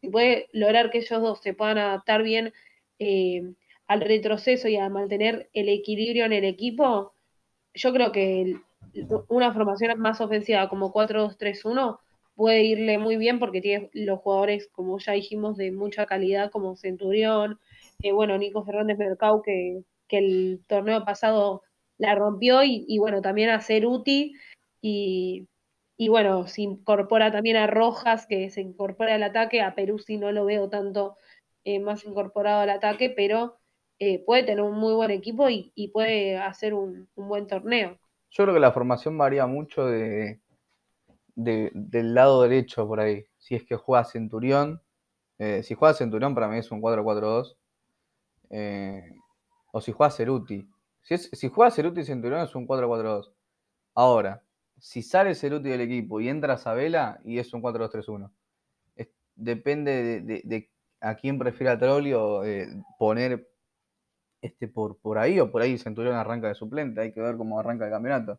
si 0.00 0.08
puede 0.08 0.48
lograr 0.52 0.90
que 0.90 0.98
ellos 0.98 1.20
dos 1.20 1.40
se 1.40 1.54
puedan 1.54 1.78
adaptar 1.78 2.22
bien 2.22 2.52
eh, 2.98 3.54
al 3.86 4.00
retroceso 4.02 4.68
y 4.68 4.76
a 4.76 4.88
mantener 4.88 5.50
el 5.52 5.68
equilibrio 5.68 6.24
en 6.26 6.32
el 6.32 6.44
equipo, 6.44 7.14
yo 7.74 7.92
creo 7.92 8.12
que 8.12 8.56
una 9.28 9.52
formación 9.52 9.98
más 9.98 10.20
ofensiva 10.20 10.68
como 10.68 10.92
4-2-3-1 10.92 11.98
puede 12.34 12.62
irle 12.62 12.98
muy 12.98 13.16
bien 13.16 13.38
porque 13.38 13.60
tiene 13.60 13.90
los 13.92 14.20
jugadores, 14.20 14.68
como 14.68 14.98
ya 14.98 15.12
dijimos, 15.12 15.56
de 15.56 15.72
mucha 15.72 16.06
calidad 16.06 16.50
como 16.50 16.76
Centurión, 16.76 17.58
eh, 18.02 18.12
bueno, 18.12 18.38
Nico 18.38 18.64
Fernández 18.64 18.98
Mercado, 18.98 19.42
que, 19.42 19.82
que 20.08 20.18
el 20.18 20.60
torneo 20.66 21.04
pasado 21.04 21.62
la 21.98 22.14
rompió 22.14 22.62
y, 22.64 22.98
bueno, 22.98 23.20
también 23.20 23.50
a 23.50 23.60
Ceruti 23.60 24.34
y, 24.80 25.48
y 25.98 26.08
bueno, 26.08 26.46
se 26.46 26.62
incorpora 26.62 27.30
también 27.30 27.56
a 27.56 27.66
Rojas, 27.66 28.26
que 28.26 28.48
se 28.48 28.62
incorpora 28.62 29.16
al 29.16 29.22
ataque, 29.22 29.60
a 29.60 29.74
Perú 29.74 29.98
si 29.98 30.16
no 30.16 30.32
lo 30.32 30.46
veo 30.46 30.70
tanto 30.70 31.16
eh, 31.62 31.78
más 31.78 32.04
incorporado 32.06 32.60
al 32.60 32.70
ataque, 32.70 33.10
pero 33.10 33.58
eh, 33.98 34.24
puede 34.24 34.44
tener 34.44 34.62
un 34.62 34.78
muy 34.78 34.94
buen 34.94 35.10
equipo 35.10 35.50
y, 35.50 35.90
puede 35.92 36.38
hacer 36.38 36.72
un, 36.72 37.06
buen 37.16 37.46
torneo. 37.46 37.98
Yo 38.30 38.44
creo 38.44 38.54
que 38.54 38.60
la 38.60 38.72
formación 38.72 39.18
varía 39.18 39.46
mucho 39.46 39.84
de, 39.84 40.40
del 41.34 42.14
lado 42.14 42.42
derecho 42.42 42.86
por 42.86 43.00
ahí. 43.00 43.26
Si 43.38 43.54
es 43.54 43.64
que 43.64 43.76
juega 43.76 44.04
Centurión, 44.04 44.82
eh, 45.38 45.62
si 45.62 45.74
juega 45.74 45.94
Centurión 45.94 46.34
para 46.34 46.48
mí 46.48 46.58
es 46.58 46.70
un 46.70 46.80
4-4-2, 46.80 47.56
o 49.72 49.80
si 49.80 49.92
juega 49.92 50.10
Ceruti. 50.10 50.68
Si, 51.02 51.14
es, 51.14 51.30
si 51.32 51.48
juega 51.48 51.70
Ceruti 51.70 52.00
y 52.00 52.04
Centurión 52.04 52.40
es 52.40 52.54
un 52.54 52.66
4-4-2. 52.66 53.30
Ahora, 53.94 54.42
si 54.78 55.02
sale 55.02 55.34
Ceruti 55.34 55.68
del 55.68 55.82
equipo 55.82 56.20
y 56.20 56.28
entra 56.28 56.56
Sabela 56.56 57.20
y 57.24 57.38
es 57.38 57.52
un 57.52 57.62
4-2-3-1. 57.62 58.30
Depende 59.36 60.20
de, 60.20 60.70
a 61.00 61.14
quién 61.14 61.38
prefiera 61.38 61.78
Trolio 61.78 62.44
eh, 62.44 62.68
poner 62.98 63.48
este 64.42 64.68
por, 64.68 64.98
por 64.98 65.18
ahí 65.18 65.40
o 65.40 65.50
por 65.50 65.62
ahí 65.62 65.78
Centurión 65.78 66.14
arranca 66.14 66.48
de 66.48 66.54
suplente. 66.54 67.00
Hay 67.00 67.12
que 67.12 67.20
ver 67.20 67.36
cómo 67.36 67.58
arranca 67.58 67.86
el 67.86 67.90
campeonato. 67.90 68.38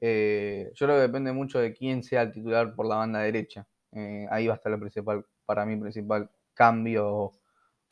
Eh, 0.00 0.70
yo 0.74 0.86
creo 0.86 0.96
que 0.96 1.02
depende 1.02 1.32
mucho 1.32 1.58
de 1.58 1.72
quién 1.72 2.02
sea 2.02 2.22
el 2.22 2.32
titular 2.32 2.74
por 2.74 2.86
la 2.86 2.96
banda 2.96 3.20
derecha. 3.20 3.66
Eh, 3.92 4.26
ahí 4.30 4.46
va 4.46 4.54
a 4.54 4.56
estar 4.56 4.72
el 4.72 4.80
principal, 4.80 5.24
para 5.46 5.64
mí, 5.64 5.76
principal 5.76 6.30
cambio 6.54 7.08
o, 7.08 7.32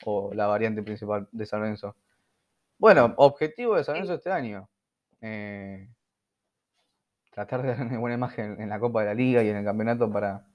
o 0.05 0.33
la 0.33 0.47
variante 0.47 0.83
principal 0.83 1.27
de 1.31 1.45
San 1.45 1.61
Lorenzo. 1.61 1.95
Bueno, 2.77 3.13
objetivo 3.17 3.75
de 3.75 3.83
San 3.83 3.95
Lorenzo 3.95 4.15
este 4.15 4.31
año. 4.31 4.69
Eh, 5.21 5.87
tratar 7.31 7.61
de 7.61 7.69
dar 7.69 7.85
una 7.85 7.99
buena 7.99 8.15
imagen 8.15 8.59
en 8.59 8.69
la 8.69 8.79
Copa 8.79 9.01
de 9.01 9.07
la 9.07 9.13
Liga 9.13 9.43
y 9.43 9.49
en 9.49 9.57
el 9.57 9.65
campeonato 9.65 10.11
para. 10.11 10.45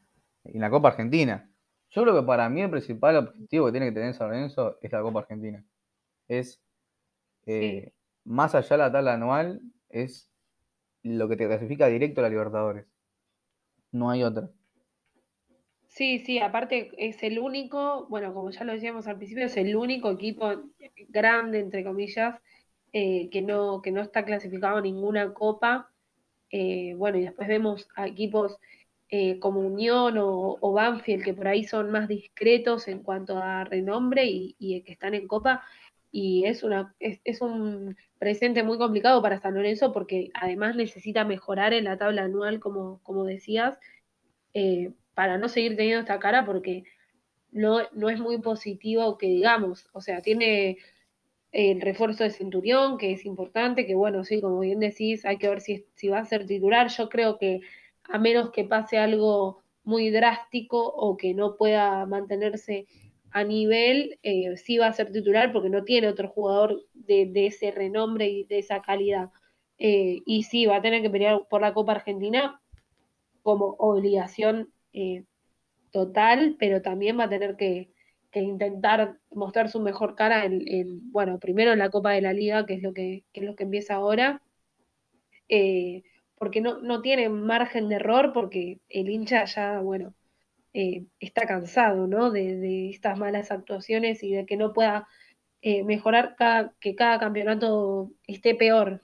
en 0.44 0.60
la 0.60 0.70
Copa 0.70 0.88
Argentina. 0.88 1.50
Yo 1.90 2.02
creo 2.02 2.20
que 2.20 2.26
para 2.26 2.48
mí 2.48 2.60
el 2.62 2.70
principal 2.70 3.16
objetivo 3.16 3.66
que 3.66 3.72
tiene 3.72 3.86
que 3.86 3.92
tener 3.92 4.14
San 4.14 4.28
Lorenzo 4.28 4.78
es 4.82 4.92
la 4.92 5.02
Copa 5.02 5.20
Argentina. 5.20 5.64
Es. 6.28 6.60
Más 8.24 8.56
allá 8.56 8.68
de 8.70 8.78
la 8.78 8.92
tabla 8.92 9.14
anual, 9.14 9.62
es 9.88 10.28
lo 11.06 11.28
que 11.28 11.36
te 11.36 11.46
clasifica 11.46 11.86
directo 11.86 12.20
a 12.20 12.22
la 12.22 12.30
Libertadores. 12.30 12.86
No 13.92 14.10
hay 14.10 14.24
otra. 14.24 14.50
Sí, 15.86 16.18
sí, 16.18 16.38
aparte 16.38 16.90
es 16.98 17.22
el 17.22 17.38
único, 17.38 18.06
bueno, 18.08 18.34
como 18.34 18.50
ya 18.50 18.64
lo 18.64 18.74
decíamos 18.74 19.06
al 19.06 19.16
principio, 19.16 19.46
es 19.46 19.56
el 19.56 19.74
único 19.76 20.10
equipo 20.10 20.52
grande, 21.08 21.60
entre 21.60 21.84
comillas, 21.84 22.38
eh, 22.92 23.30
que 23.30 23.40
no, 23.40 23.80
que 23.80 23.92
no 23.92 24.02
está 24.02 24.24
clasificado 24.24 24.76
a 24.78 24.82
ninguna 24.82 25.32
copa. 25.32 25.90
Eh, 26.50 26.94
bueno, 26.96 27.18
y 27.18 27.22
después 27.22 27.48
vemos 27.48 27.88
a 27.96 28.06
equipos 28.06 28.58
eh, 29.08 29.38
como 29.38 29.60
Unión 29.60 30.16
o, 30.18 30.72
Banfield, 30.72 31.24
que 31.24 31.34
por 31.34 31.48
ahí 31.48 31.64
son 31.64 31.90
más 31.90 32.08
discretos 32.08 32.88
en 32.88 33.02
cuanto 33.02 33.38
a 33.38 33.64
renombre 33.64 34.24
y, 34.26 34.82
que 34.82 34.92
están 34.92 35.14
en 35.14 35.26
Copa. 35.28 35.62
Y 36.12 36.44
es, 36.46 36.62
una, 36.62 36.94
es, 36.98 37.40
un 37.40 37.96
presente 38.18 38.62
muy 38.62 38.78
complicado 38.78 39.20
para 39.20 39.40
San 39.40 39.54
Lorenzo 39.54 39.92
porque 39.92 40.30
además 40.34 40.76
necesita 40.76 41.24
mejorar 41.24 41.74
en 41.74 41.84
la 41.84 41.98
tabla 41.98 42.22
anual, 42.22 42.60
como, 42.60 43.00
como 43.02 43.24
decías, 43.24 43.78
eh, 44.54 44.92
para 45.14 45.38
no 45.38 45.48
seguir 45.48 45.76
teniendo 45.76 46.00
esta 46.00 46.18
cara 46.18 46.46
porque 46.46 46.84
no, 47.52 47.80
no 47.92 48.10
es 48.10 48.20
muy 48.20 48.38
positivo 48.38 49.18
que 49.18 49.26
digamos. 49.26 49.88
O 49.92 50.00
sea, 50.00 50.22
tiene 50.22 50.78
el 51.52 51.80
refuerzo 51.80 52.24
de 52.24 52.30
Centurión, 52.30 52.98
que 52.98 53.12
es 53.12 53.24
importante, 53.24 53.86
que 53.86 53.94
bueno, 53.94 54.24
sí, 54.24 54.40
como 54.40 54.60
bien 54.60 54.80
decís, 54.80 55.24
hay 55.24 55.38
que 55.38 55.48
ver 55.48 55.60
si, 55.60 55.86
si 55.94 56.08
va 56.08 56.18
a 56.18 56.24
ser 56.26 56.46
titular. 56.46 56.88
Yo 56.88 57.08
creo 57.08 57.38
que 57.38 57.60
a 58.04 58.18
menos 58.18 58.50
que 58.50 58.64
pase 58.64 58.98
algo 58.98 59.62
muy 59.84 60.10
drástico 60.10 60.86
o 60.86 61.16
que 61.16 61.32
no 61.32 61.56
pueda 61.56 62.04
mantenerse 62.06 62.86
a 63.30 63.44
nivel, 63.44 64.18
eh, 64.22 64.56
sí 64.56 64.78
va 64.78 64.86
a 64.88 64.92
ser 64.92 65.12
titular 65.12 65.52
porque 65.52 65.68
no 65.68 65.84
tiene 65.84 66.08
otro 66.08 66.28
jugador 66.28 66.82
de, 66.94 67.30
ese 67.46 67.70
renombre 67.70 68.28
y 68.28 68.44
de 68.44 68.58
esa 68.58 68.82
calidad. 68.82 69.30
Eh, 69.78 70.22
y 70.24 70.44
sí, 70.44 70.66
va 70.66 70.76
a 70.76 70.82
tener 70.82 71.02
que 71.02 71.10
pelear 71.10 71.46
por 71.48 71.60
la 71.60 71.74
Copa 71.74 71.92
Argentina 71.92 72.60
como 73.42 73.76
obligación 73.78 74.72
eh, 74.92 75.24
total, 75.92 76.56
pero 76.58 76.82
también 76.82 77.18
va 77.18 77.24
a 77.24 77.28
tener 77.28 77.56
que, 77.56 77.90
intentar 78.32 79.16
mostrar 79.30 79.70
su 79.70 79.80
mejor 79.80 80.14
cara 80.14 80.44
en, 80.44 81.10
bueno, 81.10 81.38
primero 81.38 81.72
en 81.72 81.78
la 81.78 81.88
Copa 81.88 82.12
de 82.12 82.20
la 82.20 82.34
Liga, 82.34 82.66
que 82.66 82.74
es 82.74 82.82
lo 82.82 82.92
que, 82.92 83.24
que 83.32 83.40
es 83.40 83.46
lo 83.46 83.56
que 83.56 83.64
empieza 83.64 83.94
ahora 83.94 84.42
porque 86.38 86.60
no, 86.60 86.80
no 86.80 87.02
tiene 87.02 87.28
margen 87.28 87.88
de 87.88 87.96
error, 87.96 88.32
porque 88.32 88.80
el 88.88 89.08
hincha 89.08 89.44
ya, 89.44 89.80
bueno, 89.80 90.14
eh, 90.78 91.06
está 91.20 91.46
cansado, 91.46 92.06
¿no? 92.06 92.30
De, 92.30 92.90
estas 92.90 93.18
malas 93.18 93.50
actuaciones 93.50 94.22
y 94.22 94.34
de 94.34 94.44
que 94.44 94.58
no 94.58 94.74
pueda 94.74 95.08
eh, 95.62 95.82
mejorar 95.84 96.36
cada, 96.36 96.74
que 96.80 96.94
cada 96.94 97.18
campeonato 97.18 98.10
esté 98.26 98.54
peor. 98.54 99.00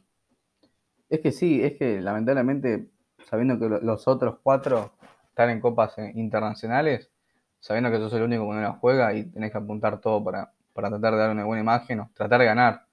Es 1.08 1.20
que 1.20 1.32
sí, 1.32 1.64
es 1.64 1.78
que 1.78 2.02
lamentablemente, 2.02 2.90
sabiendo 3.24 3.58
que 3.58 3.82
los 3.82 4.06
otros 4.06 4.40
cuatro 4.42 4.92
están 5.30 5.48
en 5.48 5.60
copas 5.60 5.96
eh, 5.96 6.12
internacionales, 6.14 7.10
sabiendo 7.58 7.90
que 7.90 7.96
sos 7.96 8.12
el 8.12 8.24
único 8.24 8.46
que 8.50 8.54
no 8.54 8.60
la 8.60 8.72
juega 8.72 9.14
y 9.14 9.24
tenés 9.30 9.50
que 9.50 9.56
apuntar 9.56 9.98
todo 9.98 10.22
para, 10.22 10.52
para 10.74 10.90
tratar 10.90 11.14
de 11.14 11.18
dar 11.20 11.30
una 11.30 11.46
buena 11.46 11.62
imagen 11.62 12.00
o 12.00 12.10
tratar 12.12 12.40
de 12.40 12.46
ganar. 12.46 12.84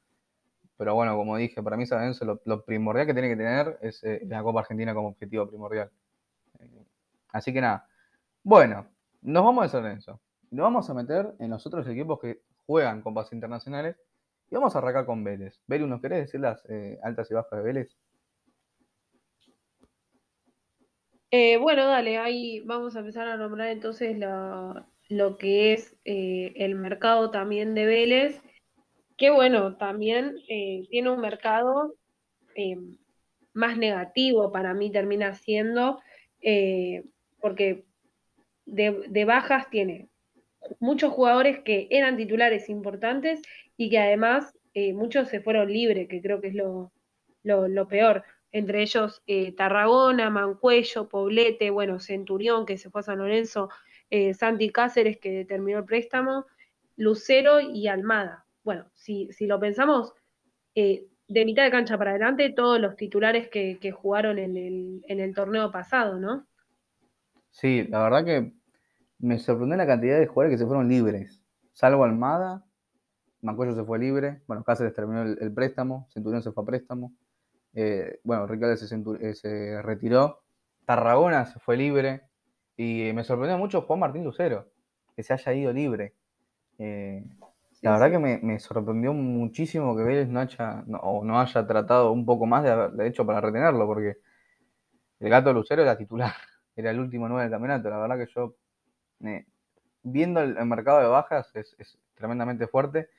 Pero 0.78 0.96
bueno, 0.96 1.18
como 1.18 1.36
dije, 1.36 1.62
para 1.62 1.76
mí 1.76 1.86
San 1.86 2.14
lo, 2.46 2.64
primordial 2.64 3.08
que 3.08 3.14
tiene 3.14 3.28
que 3.28 3.36
tener 3.36 3.78
es 3.82 4.02
la 4.24 4.42
Copa 4.42 4.62
Argentina 4.62 4.94
como 4.94 5.10
objetivo 5.10 5.50
primordial. 5.50 5.92
Así 7.34 7.52
que 7.52 7.60
nada. 7.60 7.89
Bueno, 8.44 8.88
nos 9.22 9.44
vamos 9.44 9.66
a 9.66 9.70
San 9.70 9.84
Lorenzo. 9.84 10.22
Nos 10.52 10.64
vamos 10.64 10.90
a 10.90 10.94
meter 10.94 11.36
en 11.40 11.52
los 11.52 11.66
otros 11.66 11.88
equipos 11.88 12.20
que 12.20 12.42
juegan 12.66 13.02
copas 13.02 13.32
internacionales. 13.34 13.98
Y 14.50 14.56
vamos 14.56 14.76
a 14.76 14.80
arrancar 14.80 15.06
con 15.06 15.24
Vélez. 15.24 15.62
Vélez, 15.68 15.88
¿nos 15.88 16.02
querés 16.02 16.26
decir 16.26 16.40
las 16.40 16.64
eh, 16.70 16.98
altas 17.04 17.30
y 17.30 17.34
bajas 17.34 17.60
de 17.60 17.64
Vélez? 17.64 17.98
bueno, 21.62 21.86
dale, 21.86 22.18
ahí 22.18 22.62
vamos 22.62 22.96
a 22.96 23.00
empezar 23.00 23.28
a 23.28 23.38
nombrar 23.38 23.68
entonces 23.68 24.18
lo 25.10 25.38
que 25.38 25.74
es 25.74 25.96
el 26.04 26.74
mercado 26.74 27.30
también 27.30 27.76
de 27.76 27.86
Vélez 27.86 28.42
que 29.20 29.30
bueno, 29.30 29.76
también 29.76 30.38
eh, 30.48 30.88
tiene 30.90 31.12
un 31.12 31.20
mercado 31.20 31.94
eh, 32.56 32.78
más 33.54 33.78
negativo 33.78 34.52
para 34.52 34.74
mí 34.74 34.92
termina 34.92 35.36
siendo, 35.36 36.00
eh, 36.42 37.04
porque 37.42 37.86
de, 38.74 39.26
bajas 39.26 39.70
tiene 39.70 40.10
muchos 40.80 41.14
jugadores 41.14 41.60
que 41.60 41.88
eran 41.90 42.18
titulares 42.18 42.70
importantes 42.70 43.42
y 43.78 43.90
que 43.90 44.00
además 44.00 44.54
muchos 44.94 45.28
se 45.28 45.42
fueron 45.42 45.72
libres, 45.72 46.08
que 46.08 46.22
creo 46.22 46.40
que 46.40 46.48
es 46.48 46.56
lo, 46.56 46.92
lo 47.44 47.88
peor. 47.88 48.24
Entre 48.52 48.82
ellos 48.82 49.22
Tarragona, 49.58 50.30
Mancuello, 50.30 51.10
Poblete, 51.10 51.70
bueno, 51.70 52.00
Centurión, 52.00 52.66
que 52.66 52.78
se 52.78 52.90
fue 52.90 53.02
a 53.02 53.04
San 53.04 53.20
Lorenzo, 53.20 53.70
Santi 54.34 54.70
Cáceres, 54.70 55.18
que 55.18 55.46
terminó 55.46 55.80
el 55.80 55.86
préstamo, 55.86 56.46
Lucero 56.96 57.60
y 57.60 57.88
Almada 57.88 58.46
bueno, 58.70 58.86
si, 58.94 59.32
si 59.32 59.48
lo 59.48 59.60
pensamos, 59.60 60.14
eh, 60.76 61.08
de 61.28 61.46
mitad 61.46 61.64
de 61.64 61.72
cancha 61.72 61.98
para 61.98 62.12
adelante, 62.12 62.52
todos 62.52 62.80
los 62.80 62.96
titulares 62.96 63.50
que, 63.50 63.92
jugaron 63.92 64.38
en 64.38 64.58
el, 64.58 65.02
en 65.08 65.20
el, 65.20 65.34
torneo 65.34 65.72
pasado, 65.72 66.20
¿no? 66.20 66.46
Sí, 67.50 67.88
la 67.90 68.04
verdad 68.04 68.26
que 68.26 68.54
me 69.20 69.40
sorprendió 69.40 69.78
la 69.78 69.88
cantidad 69.88 70.18
de 70.18 70.28
jugadores 70.28 70.56
que 70.56 70.64
se 70.64 70.68
fueron 70.68 70.88
libres, 70.88 71.42
salvo 71.74 72.04
Almada, 72.04 72.66
Mancuello 73.42 73.74
se 73.76 73.84
fue 73.84 74.00
libre, 74.00 74.42
bueno, 74.48 74.64
Cáceres 74.64 74.94
terminó 74.94 75.22
el, 75.22 75.54
préstamo, 75.54 76.08
Centurión 76.10 76.44
se 76.44 76.52
fue 76.52 76.64
a 76.64 76.66
préstamo, 76.66 77.14
eh, 77.74 78.20
bueno, 78.24 78.48
Ricardo 78.48 78.76
se, 78.76 78.94
eh, 79.22 79.36
se, 79.36 79.82
retiró, 79.82 80.42
Tarragona 80.86 81.46
se 81.46 81.60
fue 81.60 81.78
libre, 81.78 82.24
y 82.76 83.12
me 83.14 83.24
sorprendió 83.24 83.58
mucho 83.58 83.82
Juan 83.82 84.00
Martín 84.00 84.24
Lucero, 84.24 84.70
que 85.16 85.24
se 85.24 85.34
haya 85.34 85.54
ido 85.54 85.74
libre. 85.74 86.16
La 87.82 87.92
verdad 87.98 88.12
que 88.12 88.20
me, 88.20 88.60
sorprendió 88.60 89.14
muchísimo 89.14 89.96
que 89.96 90.04
Vélez 90.04 90.28
no 90.28 90.42
haya, 90.42 90.84
no, 90.86 90.98
o 91.00 91.24
no 91.24 91.40
haya 91.40 91.66
tratado 91.66 92.12
un 92.12 92.26
poco 92.26 92.46
más 92.46 92.64
de, 92.64 93.08
hecho 93.08 93.26
para 93.26 93.40
retenerlo, 93.40 93.86
porque 93.86 94.18
el 95.20 95.30
gato 95.30 95.54
Lucero 95.54 95.84
era 95.84 95.98
titular, 95.98 96.34
era 96.76 96.92
el 96.92 97.00
último 97.00 97.30
nueve 97.30 97.44
del 97.44 97.52
campeonato. 97.52 97.90
La 97.90 98.00
verdad 98.00 98.18
que 98.18 98.32
yo, 98.34 98.56
viendo 100.04 100.42
el, 100.42 100.66
mercado 100.66 101.00
de 101.00 101.08
bajas, 101.08 101.52
es, 101.56 101.98
tremendamente 102.16 102.68
fuerte. 102.68 103.10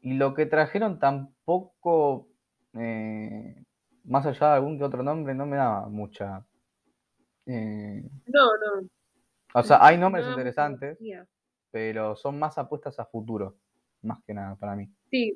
Y 0.00 0.14
lo 0.14 0.34
que 0.34 0.46
trajeron 0.46 0.98
tampoco, 0.98 2.28
eh, 2.74 3.64
más 4.04 4.26
allá 4.26 4.48
de 4.48 4.54
algún 4.54 4.78
que 4.78 4.84
otro 4.84 5.02
nombre, 5.02 5.34
no 5.34 5.46
me 5.46 5.56
daba 5.56 5.88
mucha. 5.88 6.44
Eh, 7.46 8.02
no, 8.26 8.44
no. 8.56 8.88
O 9.54 9.62
sea, 9.62 9.84
hay 9.84 9.96
nombres 9.96 10.26
interesantes, 10.26 10.98
pero 11.70 12.14
son 12.14 12.38
más 12.38 12.58
apuestas 12.58 12.98
a 13.00 13.06
futuro 13.06 13.56
más 14.02 14.22
que 14.24 14.34
nada 14.34 14.56
para 14.56 14.76
mí. 14.76 14.88
Sí, 15.10 15.34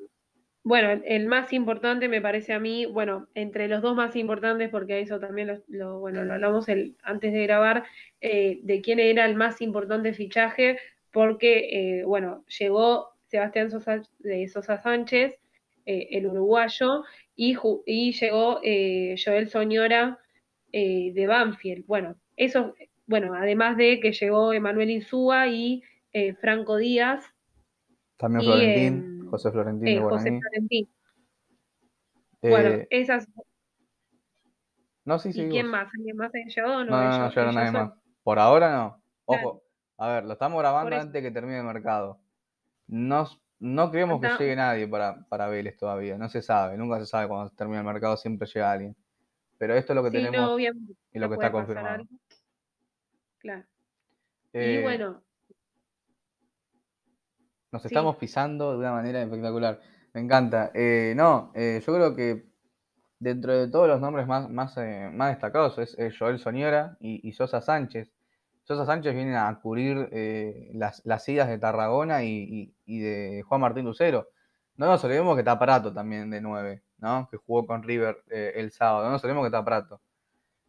bueno, 0.65 1.03
el 1.05 1.27
más 1.27 1.53
importante 1.53 2.09
me 2.09 2.21
parece 2.21 2.53
a 2.53 2.61
mí, 2.61 2.87
bueno, 2.87 3.27
entre 3.35 3.67
los 3.67 3.83
dos 3.83 3.97
más 3.97 4.15
importantes, 4.15 4.71
porque 4.71 5.01
eso 5.01 5.19
también 5.19 5.61
lo, 5.67 5.99
bueno, 5.99 6.23
lo 6.25 6.35
hablamos 6.35 6.69
el, 6.69 6.97
antes 7.03 7.33
de 7.33 7.43
grabar, 7.43 7.85
eh, 8.21 8.61
de 8.63 8.81
quién 8.81 9.01
era 9.01 9.25
el 9.27 9.35
más 9.35 9.61
importante 9.61 10.13
fichaje, 10.13 10.79
porque, 11.11 12.01
eh, 12.01 12.05
bueno, 12.05 12.45
llegó 12.59 13.09
Sebastián 13.27 13.71
Sosa, 13.71 14.03
de 14.21 14.47
Sosa 14.47 14.79
Sánchez, 14.79 15.35
eh, 15.85 16.09
el 16.13 16.27
uruguayo, 16.27 17.03
y, 17.35 17.57
y 17.87 18.13
llegó 18.13 18.61
Joel 18.61 19.49
Soñora 19.49 20.21
de 20.73 21.27
Banfield. 21.27 21.87
Bueno, 21.87 22.15
eso, 22.37 22.75
bueno, 23.07 23.35
además 23.35 23.77
de 23.77 23.99
que 24.01 24.13
llegó 24.13 24.53
Emanuel 24.53 24.91
Insúa 24.91 25.49
y 25.49 25.83
Franco 26.41 26.77
Díaz, 26.77 27.25
también 28.17 28.45
Florentín, 28.45 29.12
José 29.33 29.51
Florentín 29.51 29.89
eh, 29.89 30.01
José 30.01 30.39
Florentín. 30.39 30.89
bueno, 32.43 32.69
eh, 32.69 32.89
esas. 32.91 33.27
No, 35.07 35.19
sí, 35.19 35.33
sí. 35.33 35.43
¿Y 35.43 35.49
quién 35.49 35.69
más? 35.69 35.89
¿Alguien 35.97 36.17
más 36.17 36.31
llegado? 36.33 36.85
No, 36.85 36.91
no, 36.91 37.03
no, 37.03 37.19
no 37.19 37.29
llegaron 37.31 37.55
nadie 37.55 37.71
más. 37.73 37.93
Por 38.23 38.39
ahora 38.39 38.77
no. 38.77 39.03
Ojo, 39.25 39.63
a 39.97 40.09
ver, 40.09 40.25
lo 40.25 40.35
estamos 40.35 40.59
grabando 40.61 40.95
antes 40.95 41.23
que 41.23 41.31
termine 41.31 41.61
el 41.61 41.65
mercado. 41.65 42.21
No, 42.87 43.27
no 43.59 43.91
creemos 43.91 44.21
que 44.21 44.29
llegue 44.39 44.57
nadie 44.57 44.87
para, 44.87 45.27
para 45.29 45.49
Vélez 45.49 45.79
todavía. 45.79 46.19
No 46.19 46.29
se 46.29 46.43
sabe, 46.43 46.77
nunca 46.77 46.99
se 46.99 47.07
sabe 47.07 47.27
cuando 47.27 47.51
termina 47.55 47.81
el 47.81 47.87
mercado, 47.87 48.19
siempre 48.19 48.47
llega 48.47 48.71
alguien. 48.71 48.95
Pero 49.57 49.75
esto 49.75 49.95
es 49.95 49.97
lo 49.97 50.05
que 50.05 50.11
tenemos 50.11 50.61
y 50.61 51.19
lo 51.19 51.29
que 51.29 51.35
está 51.35 51.51
confirmado. 51.51 52.05
Claro. 53.39 53.65
y 54.53 54.59
eh, 54.59 54.83
bueno, 54.83 55.23
nos 57.73 57.85
estamos 57.87 58.17
pisando 58.17 58.73
de 58.73 58.79
una 58.79 58.93
manera 58.93 59.23
espectacular. 59.23 59.81
Me 60.13 60.21
encanta. 60.21 60.71
Eh, 60.75 61.15
no, 61.17 61.51
eh, 61.55 61.83
yo 61.85 61.95
creo 61.95 62.15
que 62.15 62.47
dentro 63.19 63.57
de 63.57 63.69
todos 63.69 63.89
los 63.89 64.01
nombres 64.01 64.27
más, 64.27 64.51
más, 64.51 64.77
eh, 64.77 65.11
más 65.13 65.31
destacados 65.31 65.79
es, 65.79 65.97
Joel 66.19 66.39
Soñora 66.39 66.99
y, 67.01 67.33
Sosa 67.33 67.63
Sánchez. 67.63 68.13
Sosa 68.65 68.85
Sánchez 68.85 69.15
viene 69.15 69.37
a 69.37 69.59
cubrir 69.61 70.09
las, 70.75 71.03
las 71.05 71.29
idas 71.29 71.49
de 71.49 71.59
Tarragona 71.59 72.23
y, 72.25 72.75
de 72.87 73.43
Juan 73.49 73.61
Martín 73.63 73.87
Lucero. 73.87 74.29
No 74.77 74.87
nos 74.87 75.03
olvidemos 75.05 75.35
que 75.35 75.41
está 75.41 75.59
Prato 75.59 75.93
también 75.93 76.31
de 76.31 76.41
9, 76.41 76.83
¿no? 76.99 77.29
Que 77.31 77.39
jugó 77.39 77.67
con 77.67 77.83
River 77.83 78.23
el 78.29 78.71
sábado. 78.71 79.07
No 79.07 79.13
nos 79.13 79.25
olvidemos 79.25 79.45
que 79.45 79.49
está 79.49 79.65
Prato. 79.65 80.01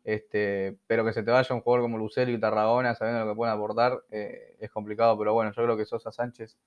Este, 0.03 0.77
pero 0.87 1.05
que 1.05 1.13
se 1.13 1.23
te 1.23 1.31
vaya 1.31 1.55
un 1.55 1.61
jugador 1.61 1.83
como 1.83 1.97
Lucero 1.97 2.31
y 2.31 2.39
Tarragona 2.39 2.95
sabiendo 2.95 3.23
lo 3.25 3.31
que 3.31 3.37
pueden 3.37 3.55
aportar 3.55 4.03
es 4.09 4.71
complicado, 4.71 5.17
pero 5.17 5.33
bueno, 5.33 5.51
yo 5.55 5.63
creo 5.63 5.77
que 5.77 5.85
Sosa 5.85 6.11
Sánchez, 6.11 6.57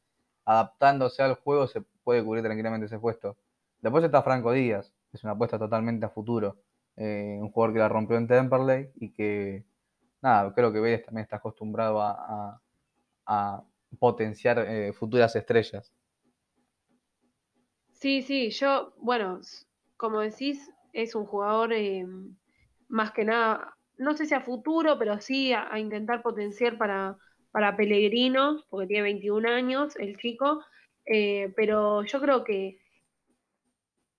adaptándose 0.46 1.22
al 1.22 1.34
juego, 1.34 1.66
se 1.66 1.82
puede 2.04 2.24
cubrir 2.24 2.42
tranquilamente 2.42 2.86
ese 2.86 2.98
puesto. 2.98 3.36
Después 3.80 4.02
está 4.04 4.22
Franco 4.22 4.52
Díaz, 4.52 4.94
es 5.12 5.22
una 5.24 5.34
apuesta 5.34 5.58
totalmente 5.58 6.06
a 6.06 6.08
futuro. 6.08 6.56
Eh, 6.96 7.36
un 7.40 7.50
jugador 7.50 7.74
que 7.74 7.80
la 7.80 7.88
rompió 7.88 8.16
en 8.16 8.26
Temperley 8.26 8.90
y 8.94 9.12
que, 9.12 9.66
nada, 10.22 10.54
creo 10.54 10.72
que 10.72 10.80
Vélez 10.80 11.04
también 11.04 11.24
está 11.24 11.36
acostumbrado 11.36 12.00
a, 12.00 12.60
potenciar 13.98 14.58
eh, 14.58 14.92
futuras 14.92 15.34
estrellas. 15.36 15.92
Sí, 17.92 18.22
sí, 18.22 18.50
yo, 18.50 18.92
bueno, 18.98 19.40
como 19.96 20.20
decís, 20.20 20.70
es 20.92 21.14
un 21.14 21.24
jugador 21.24 21.72
eh, 21.72 22.06
más 22.88 23.12
que 23.12 23.24
nada, 23.24 23.76
no 23.96 24.14
sé 24.14 24.26
si 24.26 24.34
a 24.34 24.40
futuro, 24.40 24.98
pero 24.98 25.20
sí 25.20 25.52
a, 25.52 25.78
intentar 25.78 26.22
potenciar 26.22 26.76
para, 26.78 27.16
para 27.56 27.74
Pellegrino, 27.74 28.66
porque 28.68 28.88
tiene 28.88 29.04
21 29.04 29.48
años 29.48 29.96
el 29.96 30.18
chico, 30.18 30.62
pero 31.06 32.04
yo 32.04 32.20
creo 32.20 32.44
que 32.44 32.76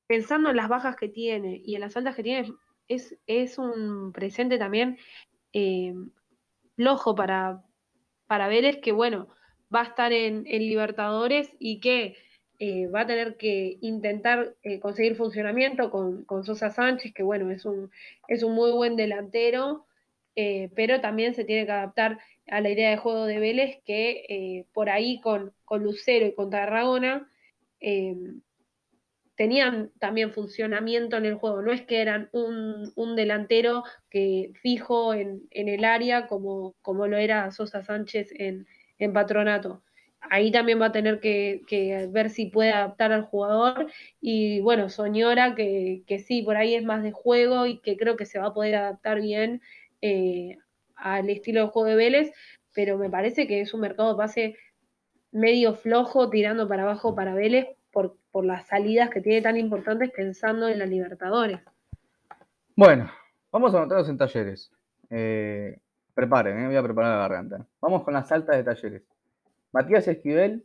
pensando 0.08 0.50
en 0.50 0.56
las 0.56 0.70
bajas 0.70 0.96
que 0.96 1.08
tiene 1.08 1.62
y 1.64 1.76
en 1.76 1.82
las 1.82 1.96
altas 1.96 2.16
que 2.16 2.24
tiene, 2.24 2.52
es, 2.88 3.16
es 3.28 3.60
un 3.60 4.12
presente 4.12 4.58
también 4.58 4.98
eh, 5.54 5.94
flojo 6.76 7.14
para, 7.14 7.62
para 8.26 8.48
Vélez, 8.48 8.80
que 8.82 8.92
bueno, 8.92 9.28
va 9.74 9.82
a 9.82 9.86
estar 9.86 10.12
en, 10.14 10.44
Libertadores 10.46 11.52
y 11.60 11.80
que 11.80 12.16
eh, 12.58 12.88
va 12.88 13.02
a 13.02 13.06
tener 13.06 13.38
que 13.38 13.78
intentar 13.82 14.56
eh, 14.64 14.80
conseguir 14.80 15.16
funcionamiento 15.16 15.92
con, 15.92 16.26
Sosa 16.44 16.72
Sánchez, 16.72 17.14
que 17.14 17.22
bueno, 17.22 17.52
es 17.52 17.66
un, 17.66 17.92
es 18.28 18.42
un 18.42 18.56
muy 18.56 18.72
buen 18.72 18.96
delantero, 18.96 19.86
pero 20.76 21.02
también 21.02 21.34
se 21.34 21.46
tiene 21.46 21.66
que 21.66 21.72
adaptar 21.72 22.20
a 22.50 22.62
la 22.62 22.70
idea 22.70 22.90
de 22.90 22.98
juego 22.98 23.26
de 23.26 23.40
Vélez, 23.40 23.82
que 23.86 24.66
por 24.74 24.90
ahí 24.90 25.20
con, 25.22 25.54
con 25.66 25.84
Lucero 25.84 26.26
y 26.26 26.34
con 26.34 26.50
Tarragona 26.50 27.30
tenían 29.38 29.92
también 30.00 30.34
funcionamiento 30.34 31.16
en 31.16 31.26
el 31.26 31.36
juego, 31.36 31.62
no 31.62 31.72
es 31.72 31.84
que 31.84 32.02
eran 32.02 32.28
un, 32.34 33.16
delantero 33.16 33.84
que 34.10 34.52
fijo 34.62 35.14
en, 35.14 35.48
el 35.52 35.86
área 35.86 36.28
como, 36.28 36.76
como, 36.82 37.08
lo 37.08 37.18
era 37.18 37.52
Sosa 37.52 37.84
Sánchez 37.84 38.34
en, 38.34 38.66
patronato. 39.14 39.84
Ahí 40.20 40.52
también 40.52 40.82
va 40.82 40.88
a 40.88 40.92
tener 40.92 41.20
que, 41.20 41.62
ver 42.12 42.32
si 42.32 42.48
puede 42.48 42.72
adaptar 42.72 43.12
al 43.12 43.24
jugador 43.24 43.88
y 44.20 44.60
bueno, 44.62 44.90
Soñora 44.90 45.54
que, 45.54 46.02
que, 46.08 46.18
sí, 46.18 46.42
por 46.42 46.58
ahí 46.58 46.74
es 46.74 46.84
más 46.84 47.04
de 47.04 47.12
juego 47.12 47.68
y 47.68 47.80
que 47.80 47.96
creo 47.96 48.18
que 48.18 48.26
se 48.26 48.40
va 48.40 48.48
a 48.48 48.54
poder 48.56 48.76
adaptar 48.76 49.22
bien 49.22 49.62
eh, 50.02 50.58
al 50.98 51.30
estilo 51.30 51.62
de 51.62 51.68
juego 51.68 51.88
de 51.90 51.96
Vélez, 51.96 52.32
pero 52.74 52.98
me 52.98 53.10
parece 53.10 53.48
que 53.48 53.62
es 53.62 53.74
un 53.74 53.82
mercado 53.82 54.12
de 54.12 54.18
pase 54.18 54.56
medio 55.32 55.74
flojo, 55.74 56.30
tirando 56.30 56.68
para 56.68 56.84
abajo 56.84 57.16
para 57.16 57.34
Vélez, 57.34 57.68
por, 57.92 58.18
las 58.46 58.68
salidas 58.68 59.10
que 59.10 59.22
tiene 59.22 59.42
tan 59.42 59.58
importantes 59.58 60.12
pensando 60.12 60.68
en 60.68 60.78
la 60.78 60.86
Libertadores. 60.86 61.60
Bueno, 62.76 63.10
vamos 63.52 63.74
a 63.74 63.80
anotarlos 63.80 64.10
en 64.10 64.18
talleres. 64.20 64.72
Eh, 65.10 65.80
preparen, 66.14 66.60
eh, 66.60 66.68
voy 66.68 66.76
a 66.76 66.84
preparar 66.84 67.14
la 67.14 67.28
garganta. 67.28 67.66
Vamos 67.82 68.04
con 68.04 68.14
las 68.14 68.32
altas 68.32 68.58
de 68.58 68.64
talleres. 68.64 69.02
Matías 69.72 70.08
Esquivel, 70.08 70.64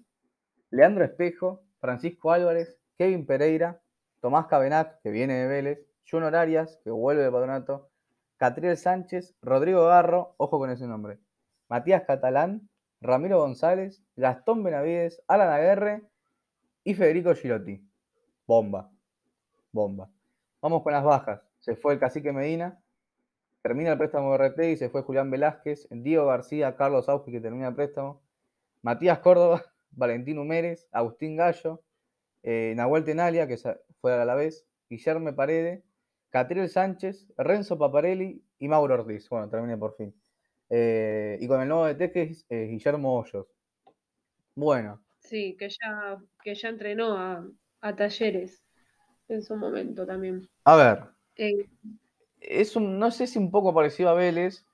Leandro 0.71 1.05
Espejo, 1.05 1.62
Francisco 1.81 2.31
Álvarez, 2.31 2.77
Kevin 2.99 3.25
Pereira, 3.25 3.81
Tomás 4.21 4.47
Cabenac, 4.47 5.01
que 5.03 5.11
viene 5.11 5.35
de 5.35 5.49
Vélez, 5.49 5.87
Juno 6.09 6.27
Arias, 6.27 6.79
que 6.85 6.90
vuelve 6.90 7.23
de 7.23 7.31
Patronato, 7.31 7.88
Catriel 8.42 8.76
Sánchez, 8.76 9.37
Rodrigo 9.40 9.87
Garro, 9.87 10.35
ojo 10.37 10.59
con 10.59 10.68
ese 10.68 10.88
nombre, 10.88 11.20
Matías 11.68 12.02
Catalán, 12.02 12.68
Ramiro 13.00 13.38
González, 13.38 14.02
Gastón 14.16 14.64
Benavides, 14.64 15.22
Alan 15.28 15.48
Aguerre 15.48 16.02
y 16.83 16.94
Federico 16.94 17.37
Girotti. 17.37 17.88
Bomba. 18.44 18.90
Bomba. 19.70 20.11
Vamos 20.61 20.83
con 20.83 20.92
las 20.92 21.05
bajas. 21.05 21.40
Se 21.61 21.76
fue 21.76 21.92
el 21.92 22.00
cacique 22.00 22.33
Medina. 22.33 22.83
Termina 23.62 23.92
el 23.92 23.98
préstamo 23.98 24.37
de 24.37 24.48
RT 24.48 24.61
y 24.72 24.76
se 24.76 24.90
fue 24.90 25.02
Julián 25.02 25.31
Velázquez. 25.31 25.87
Diego 25.92 26.26
García, 26.26 26.74
Carlos 26.74 27.09
Auski 27.09 27.31
que 27.31 27.40
termina 27.40 27.68
el 27.68 27.76
préstamo. 27.76 28.22
Matías 28.83 29.20
Córdoba, 29.20 29.62
Valentín 29.92 30.40
Humérez, 30.40 30.88
Agustín 30.90 31.37
Gallo, 31.37 31.85
eh, 32.42 32.74
Nahuel 32.74 33.05
Tenalia, 33.05 33.46
que 33.46 33.57
fue 34.00 34.14
a 34.14 34.24
la 34.24 34.35
vez, 34.35 34.66
Guillermo 34.90 35.33
Parede, 35.33 35.85
Catriel 36.33 36.71
Sánchez, 36.71 37.31
Renzo 37.37 37.77
Paparelli 37.77 38.42
y 38.59 38.66
Mauro 38.66 38.95
Ortiz. 38.95 39.29
Bueno, 39.29 39.51
terminé 39.51 39.77
por 39.77 39.95
fin. 39.95 40.14
Eh, 40.71 41.37
y 41.38 41.47
con 41.47 41.61
el 41.61 41.68
nuevo 41.68 41.87
DT 41.87 42.11
que 42.11 42.23
es 42.23 42.47
eh, 42.49 42.68
Guillermo 42.71 43.18
Hoyos. 43.18 43.47
Bueno, 44.55 45.01
Sí, 45.21 45.55
que 45.59 45.68
ya, 45.68 46.18
que 46.42 46.55
ya 46.55 46.68
entrenó 46.71 47.16
a, 47.81 47.97
talleres 47.97 48.64
en 49.29 49.42
su 49.42 49.57
momento 49.57 50.07
también. 50.07 50.49
A 50.64 50.77
ver. 50.77 51.05
Eh, 51.37 51.68
es 52.40 52.77
un, 52.77 52.99
no 52.99 53.11
sé 53.11 53.27
si 53.27 53.38
un 53.38 53.51
poco 53.51 53.75
parecido 53.75 54.09
a 54.09 54.14
Vélez, 54.14 54.64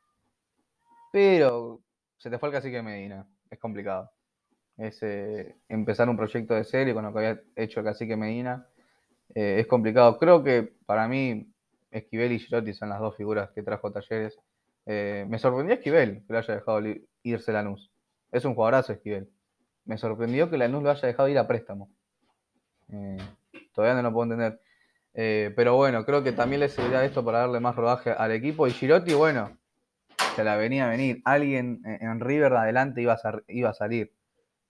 pero 1.12 1.82
se 2.16 2.30
te 2.30 2.38
fue 2.38 2.48
el 2.48 2.54
cacique 2.54 2.82
Medina. 2.82 3.28
Es 3.50 3.58
complicado. 3.58 4.10
Es 4.76 5.00
empezar 5.68 6.08
un 6.08 6.16
proyecto 6.16 6.54
de 6.54 6.64
serie 6.64 6.94
con 6.94 7.04
lo 7.04 7.12
que 7.12 7.18
había 7.18 7.42
hecho 7.56 7.80
el 7.80 7.86
cacique 7.86 8.16
Medina. 8.16 8.68
Eh, 9.34 9.60
es 9.60 9.66
complicado. 9.66 10.18
Creo 10.18 10.42
que 10.42 10.72
para 10.86 11.08
mí 11.08 11.52
Esquivel 11.90 12.32
y 12.32 12.38
Girotti 12.38 12.74
son 12.74 12.88
las 12.88 13.00
dos 13.00 13.16
figuras 13.16 13.50
que 13.50 13.62
trajo 13.62 13.92
Talleres. 13.92 14.38
me 14.86 15.38
sorprendió 15.38 15.74
Esquivel 15.74 16.24
que 16.26 16.32
lo 16.32 16.38
haya 16.38 16.54
dejado 16.54 16.80
irse 17.22 17.52
Lanús. 17.52 17.90
Es 18.32 18.44
un 18.44 18.54
jugadorazo 18.54 18.92
Esquivel 18.92 19.30
me 19.88 19.96
sorprendió 19.96 20.50
que 20.50 20.58
Lanús 20.58 20.82
lo 20.82 20.90
haya 20.90 21.08
dejado 21.08 21.30
ir 21.30 21.38
a 21.38 21.48
préstamo. 21.48 21.88
Eh, 22.92 23.16
todavía 23.74 23.96
no 23.96 24.02
lo 24.02 24.12
puedo 24.12 24.24
entender. 24.24 24.60
Eh, 25.14 25.50
pero 25.56 25.76
bueno, 25.76 26.04
creo 26.04 26.22
que 26.22 26.32
también 26.32 26.60
le 26.60 26.68
servirá 26.68 27.04
esto 27.06 27.24
para 27.24 27.38
darle 27.38 27.58
más 27.58 27.74
rodaje 27.74 28.10
al 28.10 28.30
equipo. 28.32 28.66
Y 28.66 28.72
Girotti, 28.72 29.14
bueno, 29.14 29.56
se 30.36 30.44
la 30.44 30.56
venía 30.56 30.86
a 30.86 30.90
venir. 30.90 31.22
Alguien 31.24 31.80
en 31.84 32.20
River 32.20 32.52
de 32.52 32.58
adelante 32.58 33.00
iba 33.00 33.14
a, 33.14 33.42
iba 33.48 33.70
a 33.70 33.74
salir. 33.74 34.12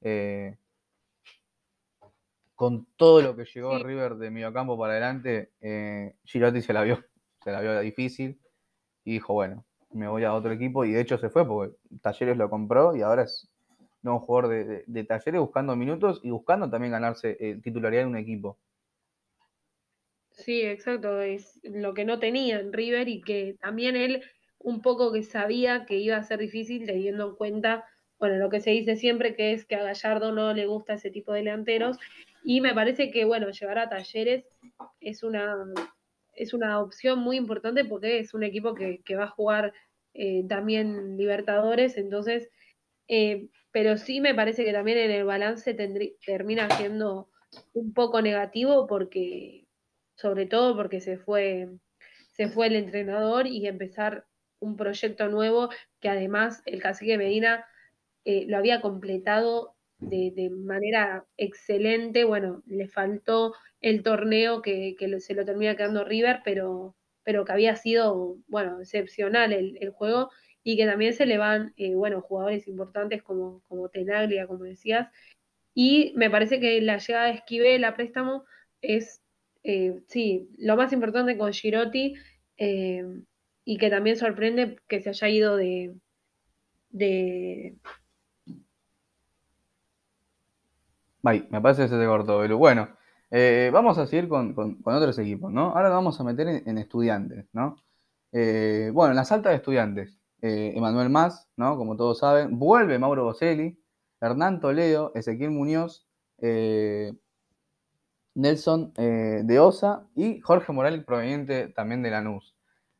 Eh, 0.02 0.56
con 2.58 2.88
todo 2.96 3.22
lo 3.22 3.36
que 3.36 3.44
llegó 3.44 3.78
River 3.78 4.16
de 4.16 4.32
mediocampo 4.32 4.76
para 4.76 4.94
adelante, 4.94 5.52
Girotti 6.24 6.60
se 6.60 6.72
la 6.72 6.82
vio, 6.82 6.98
se 7.44 7.52
la 7.52 7.60
vio 7.60 7.78
difícil 7.78 8.40
y 9.04 9.12
dijo, 9.12 9.32
bueno, 9.32 9.64
me 9.92 10.08
voy 10.08 10.24
a 10.24 10.34
otro 10.34 10.50
equipo 10.50 10.84
y 10.84 10.90
de 10.90 11.00
hecho 11.00 11.18
se 11.18 11.30
fue 11.30 11.46
porque 11.46 11.76
Talleres 12.02 12.36
lo 12.36 12.50
compró 12.50 12.96
y 12.96 13.02
ahora 13.02 13.22
es 13.22 13.48
no 14.02 14.14
un 14.14 14.18
jugador 14.18 14.84
de, 14.88 15.04
talleres 15.04 15.40
buscando 15.40 15.76
minutos 15.76 16.20
y 16.24 16.30
buscando 16.30 16.68
también 16.68 16.90
ganarse 16.90 17.36
eh, 17.38 17.60
titularidad 17.62 18.02
en 18.02 18.08
un 18.08 18.16
equipo. 18.16 18.58
Sí, 20.32 20.62
exacto, 20.62 21.20
es 21.20 21.60
lo 21.62 21.94
que 21.94 22.04
no 22.04 22.18
tenía 22.18 22.58
en 22.58 22.72
River 22.72 23.08
y 23.08 23.20
que 23.20 23.56
también 23.60 23.94
él 23.94 24.24
un 24.58 24.82
poco 24.82 25.12
que 25.12 25.22
sabía 25.22 25.86
que 25.86 25.98
iba 25.98 26.16
a 26.16 26.24
ser 26.24 26.40
difícil 26.40 26.86
teniendo 26.86 27.28
en 27.28 27.36
cuenta, 27.36 27.84
bueno, 28.18 28.34
lo 28.38 28.50
que 28.50 28.60
se 28.60 28.70
dice 28.70 28.96
siempre 28.96 29.36
que 29.36 29.52
es 29.52 29.64
que 29.64 29.76
a 29.76 29.84
Gallardo 29.84 30.32
no 30.32 30.52
le 30.54 30.66
gusta 30.66 30.94
ese 30.94 31.12
tipo 31.12 31.32
de 31.32 31.38
delanteros 31.38 31.98
y 32.50 32.62
me 32.62 32.72
parece 32.72 33.10
que, 33.10 33.26
bueno, 33.26 33.50
llegar 33.50 33.78
a 33.78 33.90
Talleres 33.90 34.46
es 35.00 35.22
una, 35.22 35.54
es 36.32 36.54
una 36.54 36.80
opción 36.80 37.18
muy 37.18 37.36
importante 37.36 37.84
porque 37.84 38.20
es 38.20 38.32
un 38.32 38.42
equipo 38.42 38.74
que, 38.74 39.02
va 39.16 39.24
a 39.24 39.30
jugar 39.30 39.74
eh, 40.14 40.46
también 40.48 41.18
Libertadores, 41.18 41.98
entonces 41.98 42.48
eh, 43.06 43.50
pero 43.70 43.98
sí 43.98 44.22
me 44.22 44.34
parece 44.34 44.64
que 44.64 44.72
también 44.72 44.96
en 44.96 45.10
el 45.10 45.26
balance 45.26 45.74
termina 46.24 46.70
siendo 46.70 47.28
un 47.74 47.92
poco 47.92 48.22
negativo 48.22 48.86
porque, 48.86 49.66
sobre 50.16 50.46
todo 50.46 50.74
porque 50.74 51.02
se 51.02 51.18
fue, 51.18 51.68
se 52.32 52.48
fue 52.48 52.68
el 52.68 52.76
entrenador 52.76 53.46
y 53.46 53.66
empezar 53.66 54.24
un 54.58 54.74
proyecto 54.74 55.28
nuevo 55.28 55.68
que 56.00 56.08
además 56.08 56.62
el 56.64 56.80
cacique 56.80 57.18
Medina 57.18 57.66
eh, 58.24 58.46
lo 58.48 58.56
había 58.56 58.80
completado 58.80 59.74
de, 59.98 60.50
manera 60.50 61.24
excelente. 61.36 62.24
Bueno, 62.24 62.62
le 62.66 62.88
faltó 62.88 63.54
el 63.80 64.02
torneo 64.02 64.62
que, 64.62 64.96
se 65.20 65.34
lo 65.34 65.44
termina 65.44 65.76
quedando 65.76 66.04
River, 66.04 66.40
pero, 66.44 66.96
pero 67.24 67.44
que 67.44 67.52
había 67.52 67.76
sido, 67.76 68.36
bueno, 68.48 68.80
excepcional 68.80 69.52
el, 69.52 69.78
el 69.80 69.90
juego 69.90 70.30
y 70.62 70.76
que 70.76 70.86
también 70.86 71.14
se 71.14 71.24
le 71.26 71.38
van, 71.38 71.72
eh, 71.78 71.94
bueno, 71.94 72.20
jugadores 72.20 72.68
importantes 72.68 73.22
como, 73.22 73.62
como 73.68 73.88
Tenaglia, 73.88 74.46
como 74.46 74.64
decías. 74.64 75.08
Y 75.74 76.12
me 76.16 76.30
parece 76.30 76.60
que 76.60 76.80
la 76.82 76.98
llegada 76.98 77.26
de 77.26 77.32
Esquivel 77.34 77.84
a 77.84 77.94
préstamo 77.94 78.44
es, 78.82 79.22
eh, 79.62 80.02
sí, 80.08 80.50
lo 80.58 80.76
más 80.76 80.92
importante 80.92 81.38
con 81.38 81.52
Girotti 81.52 82.14
eh, 82.58 83.02
y 83.64 83.78
que 83.78 83.88
también 83.90 84.16
sorprende 84.16 84.76
que 84.88 85.00
se 85.00 85.08
haya 85.10 85.28
ido 85.28 85.56
de... 85.56 85.94
me 91.22 91.60
parece 91.60 91.82
que 91.82 91.88
se 91.88 91.98
te 91.98 92.06
cortó, 92.06 92.40
pero 92.40 92.58
bueno, 92.58 92.88
vamos 93.72 93.98
a 93.98 94.06
seguir 94.06 94.28
con, 94.28 94.54
otros 94.84 95.18
equipos, 95.18 95.52
¿no? 95.52 95.70
Ahora 95.70 95.88
vamos 95.90 96.20
a 96.20 96.24
meter 96.24 96.62
en, 96.66 96.78
estudiantes, 96.78 97.46
¿no? 97.52 97.76
Eh, 98.32 98.90
bueno, 98.92 99.12
en 99.12 99.16
las 99.16 99.32
altas 99.32 99.50
de 99.52 99.56
estudiantes, 99.56 100.18
eh, 100.42 100.72
Emanuel 100.76 101.08
Más, 101.10 101.48
¿no? 101.56 101.76
Como 101.76 101.96
todos 101.96 102.18
saben, 102.18 102.58
vuelve 102.58 102.98
Mauro 102.98 103.24
Boselli, 103.24 103.78
Hernán 104.20 104.60
Toledo, 104.60 105.12
Ezequiel 105.14 105.50
Muñoz, 105.50 106.06
eh, 106.38 107.14
Nelson 108.34 108.92
de 108.94 109.58
Osa 109.58 110.06
y 110.14 110.40
Jorge 110.40 110.72
Morales, 110.72 111.04
proveniente 111.04 111.68
también 111.68 112.02
de 112.02 112.10
Lanús. 112.10 112.54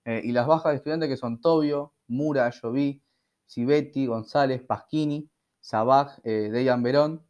y 0.04 0.32
las 0.32 0.46
bajas 0.46 0.72
de 0.72 0.76
estudiantes 0.78 1.08
que 1.08 1.16
son 1.16 1.40
Tobio, 1.40 1.92
Mura, 2.08 2.50
Lloví, 2.50 3.02
Cibetti, 3.46 4.06
González, 4.06 4.62
Pasquini, 4.62 5.30
Sabaj, 5.60 6.20
Dejan 6.22 6.82
Verón, 6.82 7.27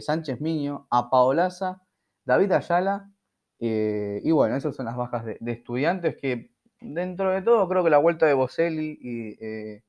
Sánchez 0.00 0.40
Miño, 0.40 0.86
Apaolaza, 0.90 1.82
David 2.24 2.52
Ayala 2.52 3.10
y 3.58 4.30
bueno, 4.30 4.56
esas 4.56 4.76
son 4.76 4.86
las 4.86 4.96
bajas 4.96 5.24
de 5.24 5.52
estudiantes 5.52 6.16
que 6.20 6.54
dentro 6.84 7.30
de 7.30 7.42
todo, 7.42 7.68
creo 7.68 7.84
que 7.84 7.90
la 7.90 7.98
vuelta 7.98 8.26
de 8.26 8.34
Boselli 8.34 8.98
y, 9.00 9.44
eh, 9.44 9.82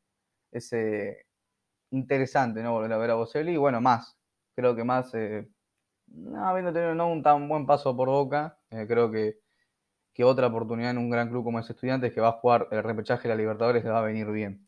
es 0.52 0.74
eh, 0.74 1.26
interesante, 1.92 2.64
¿no? 2.64 2.74
Volver 2.74 2.94
a 2.94 2.98
ver 2.98 3.12
a 3.12 3.16
Boselli. 3.16 3.54
Y 3.54 3.58
bueno, 3.58 3.82
más. 3.82 4.18
Creo 4.56 4.76
que 4.76 4.84
más, 4.84 5.14
eh, 5.16 5.48
habiendo 6.38 6.74
tenido 6.74 6.96
no 6.96 7.12
un 7.12 7.24
tan 7.24 7.48
buen 7.50 7.66
paso 7.66 7.96
por 7.96 8.10
boca, 8.10 8.58
creo 8.70 9.12
que, 9.12 9.40
que, 10.14 10.24
otra 10.24 10.48
oportunidad 10.48 10.92
en 10.92 10.98
un 11.00 11.10
gran 11.10 11.30
club 11.30 11.44
como 11.44 11.60
es 11.60 11.70
Estudiantes, 11.70 12.14
que 12.14 12.22
va 12.22 12.30
a 12.30 12.32
jugar 12.34 12.68
el 12.72 12.84
repechaje 12.84 13.24
de 13.24 13.36
la 13.36 13.38
Libertadores, 13.38 13.84
le 13.84 13.90
va 13.92 14.00
a 14.00 14.04
venir 14.04 14.28
bien. 14.32 14.68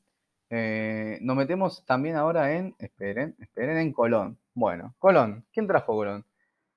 Nos 0.50 1.36
metemos 1.36 1.86
también 1.86 2.16
ahora 2.16 2.54
en, 2.54 2.76
esperen, 2.80 3.36
esperen, 3.40 3.78
en 3.78 3.92
Colón. 3.92 4.40
Bueno, 4.54 4.96
Colón. 5.00 5.46
¿Quién 5.52 5.68
trajo 5.68 5.96
Colón? 5.96 6.26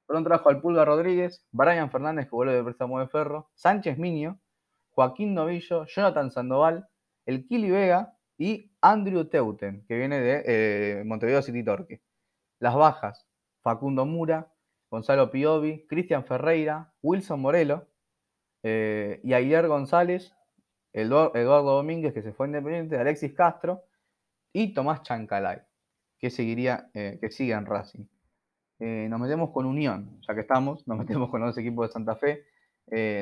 Colón 0.06 0.24
trajo 0.24 0.48
al 0.48 0.61
Pulga 0.61 0.85
Rodríguez, 0.85 1.46
Brian 1.52 1.90
Fernández, 1.90 2.26
que 2.26 2.35
vuelve 2.35 2.54
de 2.54 2.64
préstamo 2.64 2.98
de 2.98 3.06
Ferro, 3.06 3.48
Sánchez 3.54 3.96
Miño, 3.96 4.40
Joaquín 4.90 5.35
Novillo, 5.35 5.87
Jonathan 5.87 6.30
Sandoval, 6.30 6.88
el 7.26 7.46
Kili 7.46 7.70
Vega 7.70 8.16
y 8.37 8.72
Andrew 8.80 9.24
Teuten, 9.26 9.85
que 9.87 9.96
viene 9.96 10.20
de 10.20 10.42
eh, 10.46 11.04
Montevideo 11.04 11.42
City 11.42 11.62
Torque. 11.62 12.02
Las 12.59 12.74
bajas, 12.74 13.26
Facundo 13.62 14.04
Mura, 14.04 14.52
Gonzalo 14.90 15.30
Piovi, 15.30 15.87
Cristian 15.87 16.24
Ferreira, 16.24 16.92
Wilson 17.02 17.40
Morelo 17.40 17.87
eh, 18.62 19.20
y 19.22 19.33
Ayer 19.35 19.68
González, 19.68 20.35
Eduardo 20.92 21.76
Domínguez, 21.76 22.12
que 22.12 22.22
se 22.22 22.33
fue 22.33 22.46
independiente, 22.46 22.98
Alexis 22.98 23.33
Castro 23.35 23.85
y 24.53 24.74
Tomás 24.74 25.03
Chancalay, 25.03 25.61
que 26.18 26.31
seguiría, 26.31 26.90
eh, 26.94 27.18
que 27.20 27.31
sigue 27.31 27.53
en 27.53 27.66
Racing. 27.66 28.05
nos 28.79 29.20
metemos 29.20 29.50
con 29.50 29.66
Unión, 29.66 30.20
ya 30.26 30.35
que 30.35 30.40
estamos, 30.40 30.87
nos 30.88 30.98
metemos 31.07 31.31
con 31.31 31.40
los 31.40 31.57
equipos 31.59 31.88
de 31.88 31.92
Santa 31.92 32.16
Fe. 32.16 32.44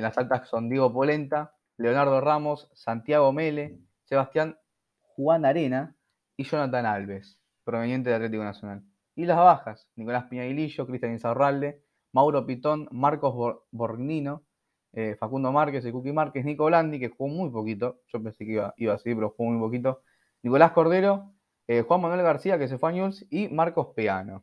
las 0.00 0.16
altas 0.16 0.48
son 0.48 0.68
Diego 0.68 0.92
Polenta, 0.92 1.54
Leonardo 1.76 2.20
Ramos, 2.20 2.70
Santiago 2.74 3.32
Mele, 3.32 3.78
Sebastián 4.04 4.56
Juan 5.00 5.44
Arena 5.44 5.96
y 6.36 6.44
Jonathan 6.44 6.86
Alves, 6.86 7.40
proveniente 7.64 8.10
de 8.10 8.16
Atlético 8.16 8.44
Nacional. 8.44 8.82
Y 9.14 9.26
las 9.26 9.36
bajas, 9.36 9.88
Nicolás 9.96 10.24
Piñaguilillo, 10.30 10.86
Cristian 10.86 11.12
Insaurralde, 11.12 11.82
Mauro 12.12 12.46
Pitón, 12.46 12.88
Marcos 12.90 13.62
Borgnino, 13.70 14.44
eh, 14.92 15.16
Facundo 15.18 15.52
Márquez 15.52 15.84
y 15.84 15.92
Cookie 15.92 16.12
Márquez, 16.12 16.44
Nico 16.44 16.66
Blandi, 16.66 16.98
que 16.98 17.08
jugó 17.08 17.28
muy 17.28 17.50
poquito, 17.50 18.00
yo 18.06 18.22
pensé 18.22 18.44
que 18.44 18.52
iba, 18.52 18.74
iba 18.76 18.94
a 18.94 18.98
seguir, 18.98 19.16
pero 19.16 19.34
jugó 19.36 19.50
muy 19.50 19.60
poquito, 19.60 20.02
Nicolás 20.42 20.72
Cordero, 20.72 21.32
eh, 21.66 21.82
Juan 21.82 22.00
Manuel 22.00 22.22
García, 22.22 22.58
que 22.58 22.68
se 22.68 22.78
fue 22.78 22.90
a 22.90 22.92
News, 22.92 23.26
y 23.30 23.48
Marcos 23.48 23.88
Peano. 23.94 24.42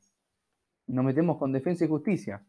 Nos 0.87 1.05
metemos 1.05 1.37
con 1.37 1.51
Defensa 1.51 1.85
y 1.85 1.87
Justicia. 1.87 2.45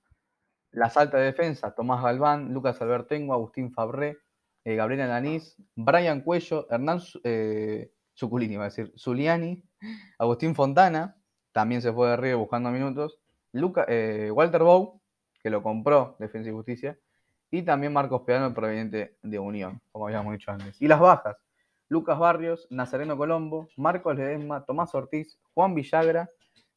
Las 0.72 0.96
altas 0.96 1.20
de 1.20 1.26
defensa, 1.26 1.74
Tomás 1.74 2.02
Galván, 2.02 2.52
Lucas 2.52 2.80
Albertengo, 2.82 3.32
Agustín 3.32 3.72
Fabré, 3.72 4.18
eh, 4.64 4.74
Gabriel 4.74 5.40
Brian 5.76 6.20
Cuello, 6.22 6.66
Hernán 6.70 7.00
eh, 7.22 7.92
Suculini, 8.14 8.56
va 8.56 8.64
a 8.64 8.68
decir, 8.68 8.92
Zuliani, 8.98 9.62
Agustín 10.18 10.54
Fontana, 10.54 11.16
también 11.52 11.80
se 11.80 11.92
fue 11.92 12.10
de 12.10 12.16
Río 12.16 12.38
buscando 12.40 12.70
minutos, 12.70 13.20
eh, 13.86 14.30
Walter 14.34 14.62
Bow, 14.62 15.00
que 15.40 15.50
lo 15.50 15.62
compró 15.62 16.16
Defensa 16.18 16.50
y 16.50 16.52
Justicia, 16.52 16.98
y 17.50 17.62
también 17.62 17.92
Marcos 17.92 18.22
Peano, 18.22 18.52
proveniente 18.52 19.16
de 19.22 19.38
Unión, 19.38 19.80
como 19.92 20.06
habíamos 20.06 20.32
dicho 20.32 20.50
antes. 20.50 20.80
Y 20.80 20.88
las 20.88 21.00
bajas, 21.00 21.36
Lucas 21.88 22.18
Barrios, 22.18 22.66
Nazareno 22.70 23.16
Colombo, 23.16 23.68
Marcos 23.76 24.16
Ledesma, 24.16 24.64
Tomás 24.64 24.94
Ortiz, 24.94 25.38
Juan 25.54 25.74
Villagra, 25.74 26.28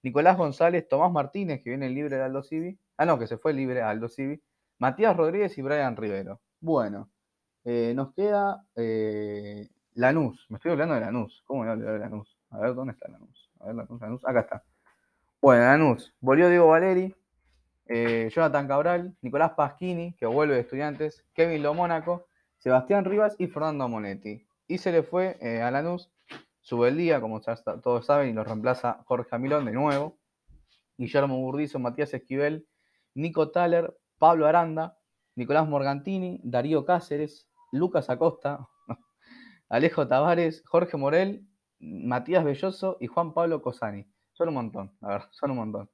Nicolás 0.04 0.38
González, 0.38 0.88
Tomás 0.88 1.12
Martínez, 1.12 1.62
que 1.64 1.72
viene 1.72 1.90
libre 1.90 2.16
de 2.16 2.24
Aldo 2.24 2.44
Civi, 2.44 2.78
ah 2.98 3.06
no, 3.06 3.18
que 3.18 3.28
se 3.28 3.38
fue 3.38 3.54
libre 3.54 3.82
a 3.82 3.90
Aldo 3.90 4.08
Civi, 4.08 4.42
Matías 4.78 5.16
Rodríguez 5.16 5.58
y 5.58 5.62
Brian 5.62 5.98
Rivero. 5.98 6.40
Bueno, 6.62 7.10
eh, 7.66 7.94
nos 7.96 8.14
queda 8.14 8.64
eh, 8.76 9.68
Lanús. 9.96 10.46
Me 10.50 10.56
estoy 10.58 10.72
hablando 10.72 10.96
de 10.96 11.02
Lanús. 11.02 11.44
¿Cómo 11.46 11.64
me 11.64 11.70
hablo 11.70 11.92
de 11.92 12.00
Lanús? 12.00 12.38
A 12.52 12.60
ver, 12.60 12.74
¿dónde 12.74 12.94
está 12.94 13.10
Lanús? 13.10 13.50
A 13.60 13.68
ver, 13.68 13.76
Lanús, 13.76 14.02
Lanús. 14.02 14.26
Acá 14.26 14.40
está. 14.42 14.64
Bueno, 15.42 15.64
Lanús. 15.64 16.14
Volvió 16.22 16.50
Diego 16.50 16.68
Valeri, 16.68 17.14
eh, 17.90 18.30
Jonathan 18.34 18.68
Cabral, 18.68 19.18
Nicolás 19.22 19.52
Pasquini, 19.58 20.14
que 20.14 20.26
vuelve 20.26 20.56
de 20.56 20.62
estudiantes, 20.62 21.26
Kevin 21.34 21.64
Lomónaco, 21.64 22.28
Sebastián 22.60 23.04
Rivas 23.04 23.36
y 23.38 23.48
Fernando 23.48 23.90
Monetti. 23.90 24.48
Y 24.68 24.78
se 24.78 24.92
le 24.94 25.04
fue 25.04 25.38
a 25.62 25.72
Lanús 25.72 26.12
día, 26.96 27.20
como 27.20 27.42
todos 27.42 28.06
saben, 28.06 28.30
y 28.30 28.34
lo 28.34 28.44
reemplaza 28.44 29.02
Jorge 29.06 29.36
Amilón 29.36 29.66
de 29.66 29.72
nuevo. 29.72 30.18
Guillermo 30.98 31.38
Burdizo, 31.38 31.80
Matías 31.80 32.14
Esquivel, 32.14 32.68
Nico 33.16 33.50
Thaler, 33.52 33.98
Pablo 34.18 34.46
Aranda, 34.46 34.98
Nicolás 35.36 35.68
Morgantini, 35.68 36.40
Darío 36.44 36.86
Cáceres, 36.86 37.48
Lucas 37.72 38.10
Acosta, 38.10 38.68
Alejo 39.70 40.08
Tavares, 40.08 40.62
Jorge 40.66 40.98
Morel, 40.98 41.48
Matías 41.80 42.44
Belloso 42.44 42.98
y 43.00 43.08
Juan 43.08 43.34
Pablo 43.34 43.62
Cosani. 43.62 44.06
Son 44.34 44.50
un 44.50 44.56
montón, 44.56 44.92
a 45.02 45.08
ver, 45.08 45.22
son 45.32 45.52
un 45.52 45.58
montón. 45.58 45.90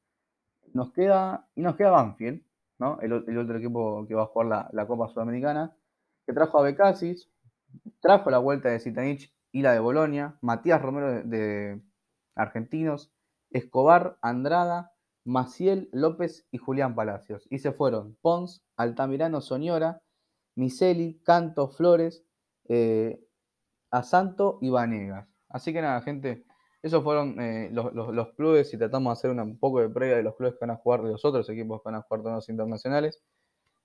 Nos 0.75 0.91
queda, 0.91 1.47
nos 1.55 1.75
queda 1.77 1.91
Banfield, 1.91 2.43
¿no? 2.79 2.99
El, 2.99 3.13
otro 3.13 3.57
equipo 3.57 4.05
que 4.07 4.13
va 4.13 4.23
a 4.23 4.27
jugar 4.27 4.69
la, 4.73 4.87
Copa 4.87 5.07
Sudamericana, 5.07 5.73
que 6.27 6.33
trajo 6.33 6.59
a 6.59 6.63
Becasis, 6.63 7.31
trajo 8.01 8.29
la 8.29 8.39
vuelta 8.39 8.67
de 8.67 8.79
Zitanich 8.79 9.33
y 9.53 9.61
la 9.61 9.71
de 9.71 9.79
Bolonia, 9.79 10.37
Matías 10.41 10.81
Romero 10.81 11.11
de, 11.11 11.23
de 11.23 11.81
Argentinos, 12.35 13.13
Escobar, 13.51 14.17
Andrada, 14.21 14.91
Maciel 15.23 15.87
López 15.93 16.45
y 16.51 16.57
Julián 16.57 16.93
Palacios. 16.93 17.47
Y 17.49 17.59
se 17.59 17.71
fueron 17.71 18.17
Pons, 18.21 18.61
Altamirano 18.75 19.39
Soñora, 19.39 20.01
Miseli, 20.55 21.21
Canto, 21.23 21.69
Flores, 21.69 22.25
eh, 22.67 23.23
Asanto 23.91 24.59
y 24.61 24.69
Vanegas. 24.69 25.29
Así 25.47 25.71
que 25.71 25.81
nada, 25.81 26.01
gente, 26.01 26.45
esos 26.85 27.03
fueron 27.03 27.39
eh, 27.41 27.71
los, 27.71 28.33
clubes 28.35 28.71
y 28.71 28.77
tratamos 28.77 29.09
de 29.09 29.13
hacer 29.29 29.31
un 29.31 29.57
poco 29.57 29.81
de 29.81 29.89
previa 29.89 30.17
de 30.17 30.23
los 30.23 30.35
clubes 30.35 30.53
que 30.53 30.59
van 30.61 30.69
a 30.69 30.75
jugar, 30.75 31.01
de 31.01 31.11
los 31.11 31.25
otros 31.25 31.49
equipos 31.49 31.81
que 31.81 31.89
van 31.89 31.95
a 31.95 32.01
jugar 32.03 32.21
torneos 32.21 32.47
internacionales. 32.47 33.23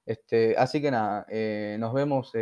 Este, 0.05 0.55
así 0.59 0.83
que 0.83 0.91
nada, 0.91 1.25
eh, 1.31 1.79
nos 1.81 1.95
vemos 1.95 2.33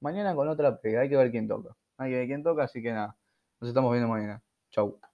mañana 0.00 0.34
con 0.34 0.48
otra 0.48 0.80
previa. 0.80 1.00
Hay 1.00 1.10
que 1.10 1.16
ver 1.16 1.30
quién 1.30 1.46
toca. 1.46 1.76
Hay 1.98 2.10
que 2.10 2.16
ver 2.16 2.26
quién 2.26 2.42
toca, 2.42 2.64
así 2.64 2.82
que 2.82 2.92
nada, 2.92 3.16
nos 3.60 3.68
estamos 3.68 3.92
viendo 3.92 4.08
mañana. 4.08 4.42
Chau. 4.70 4.98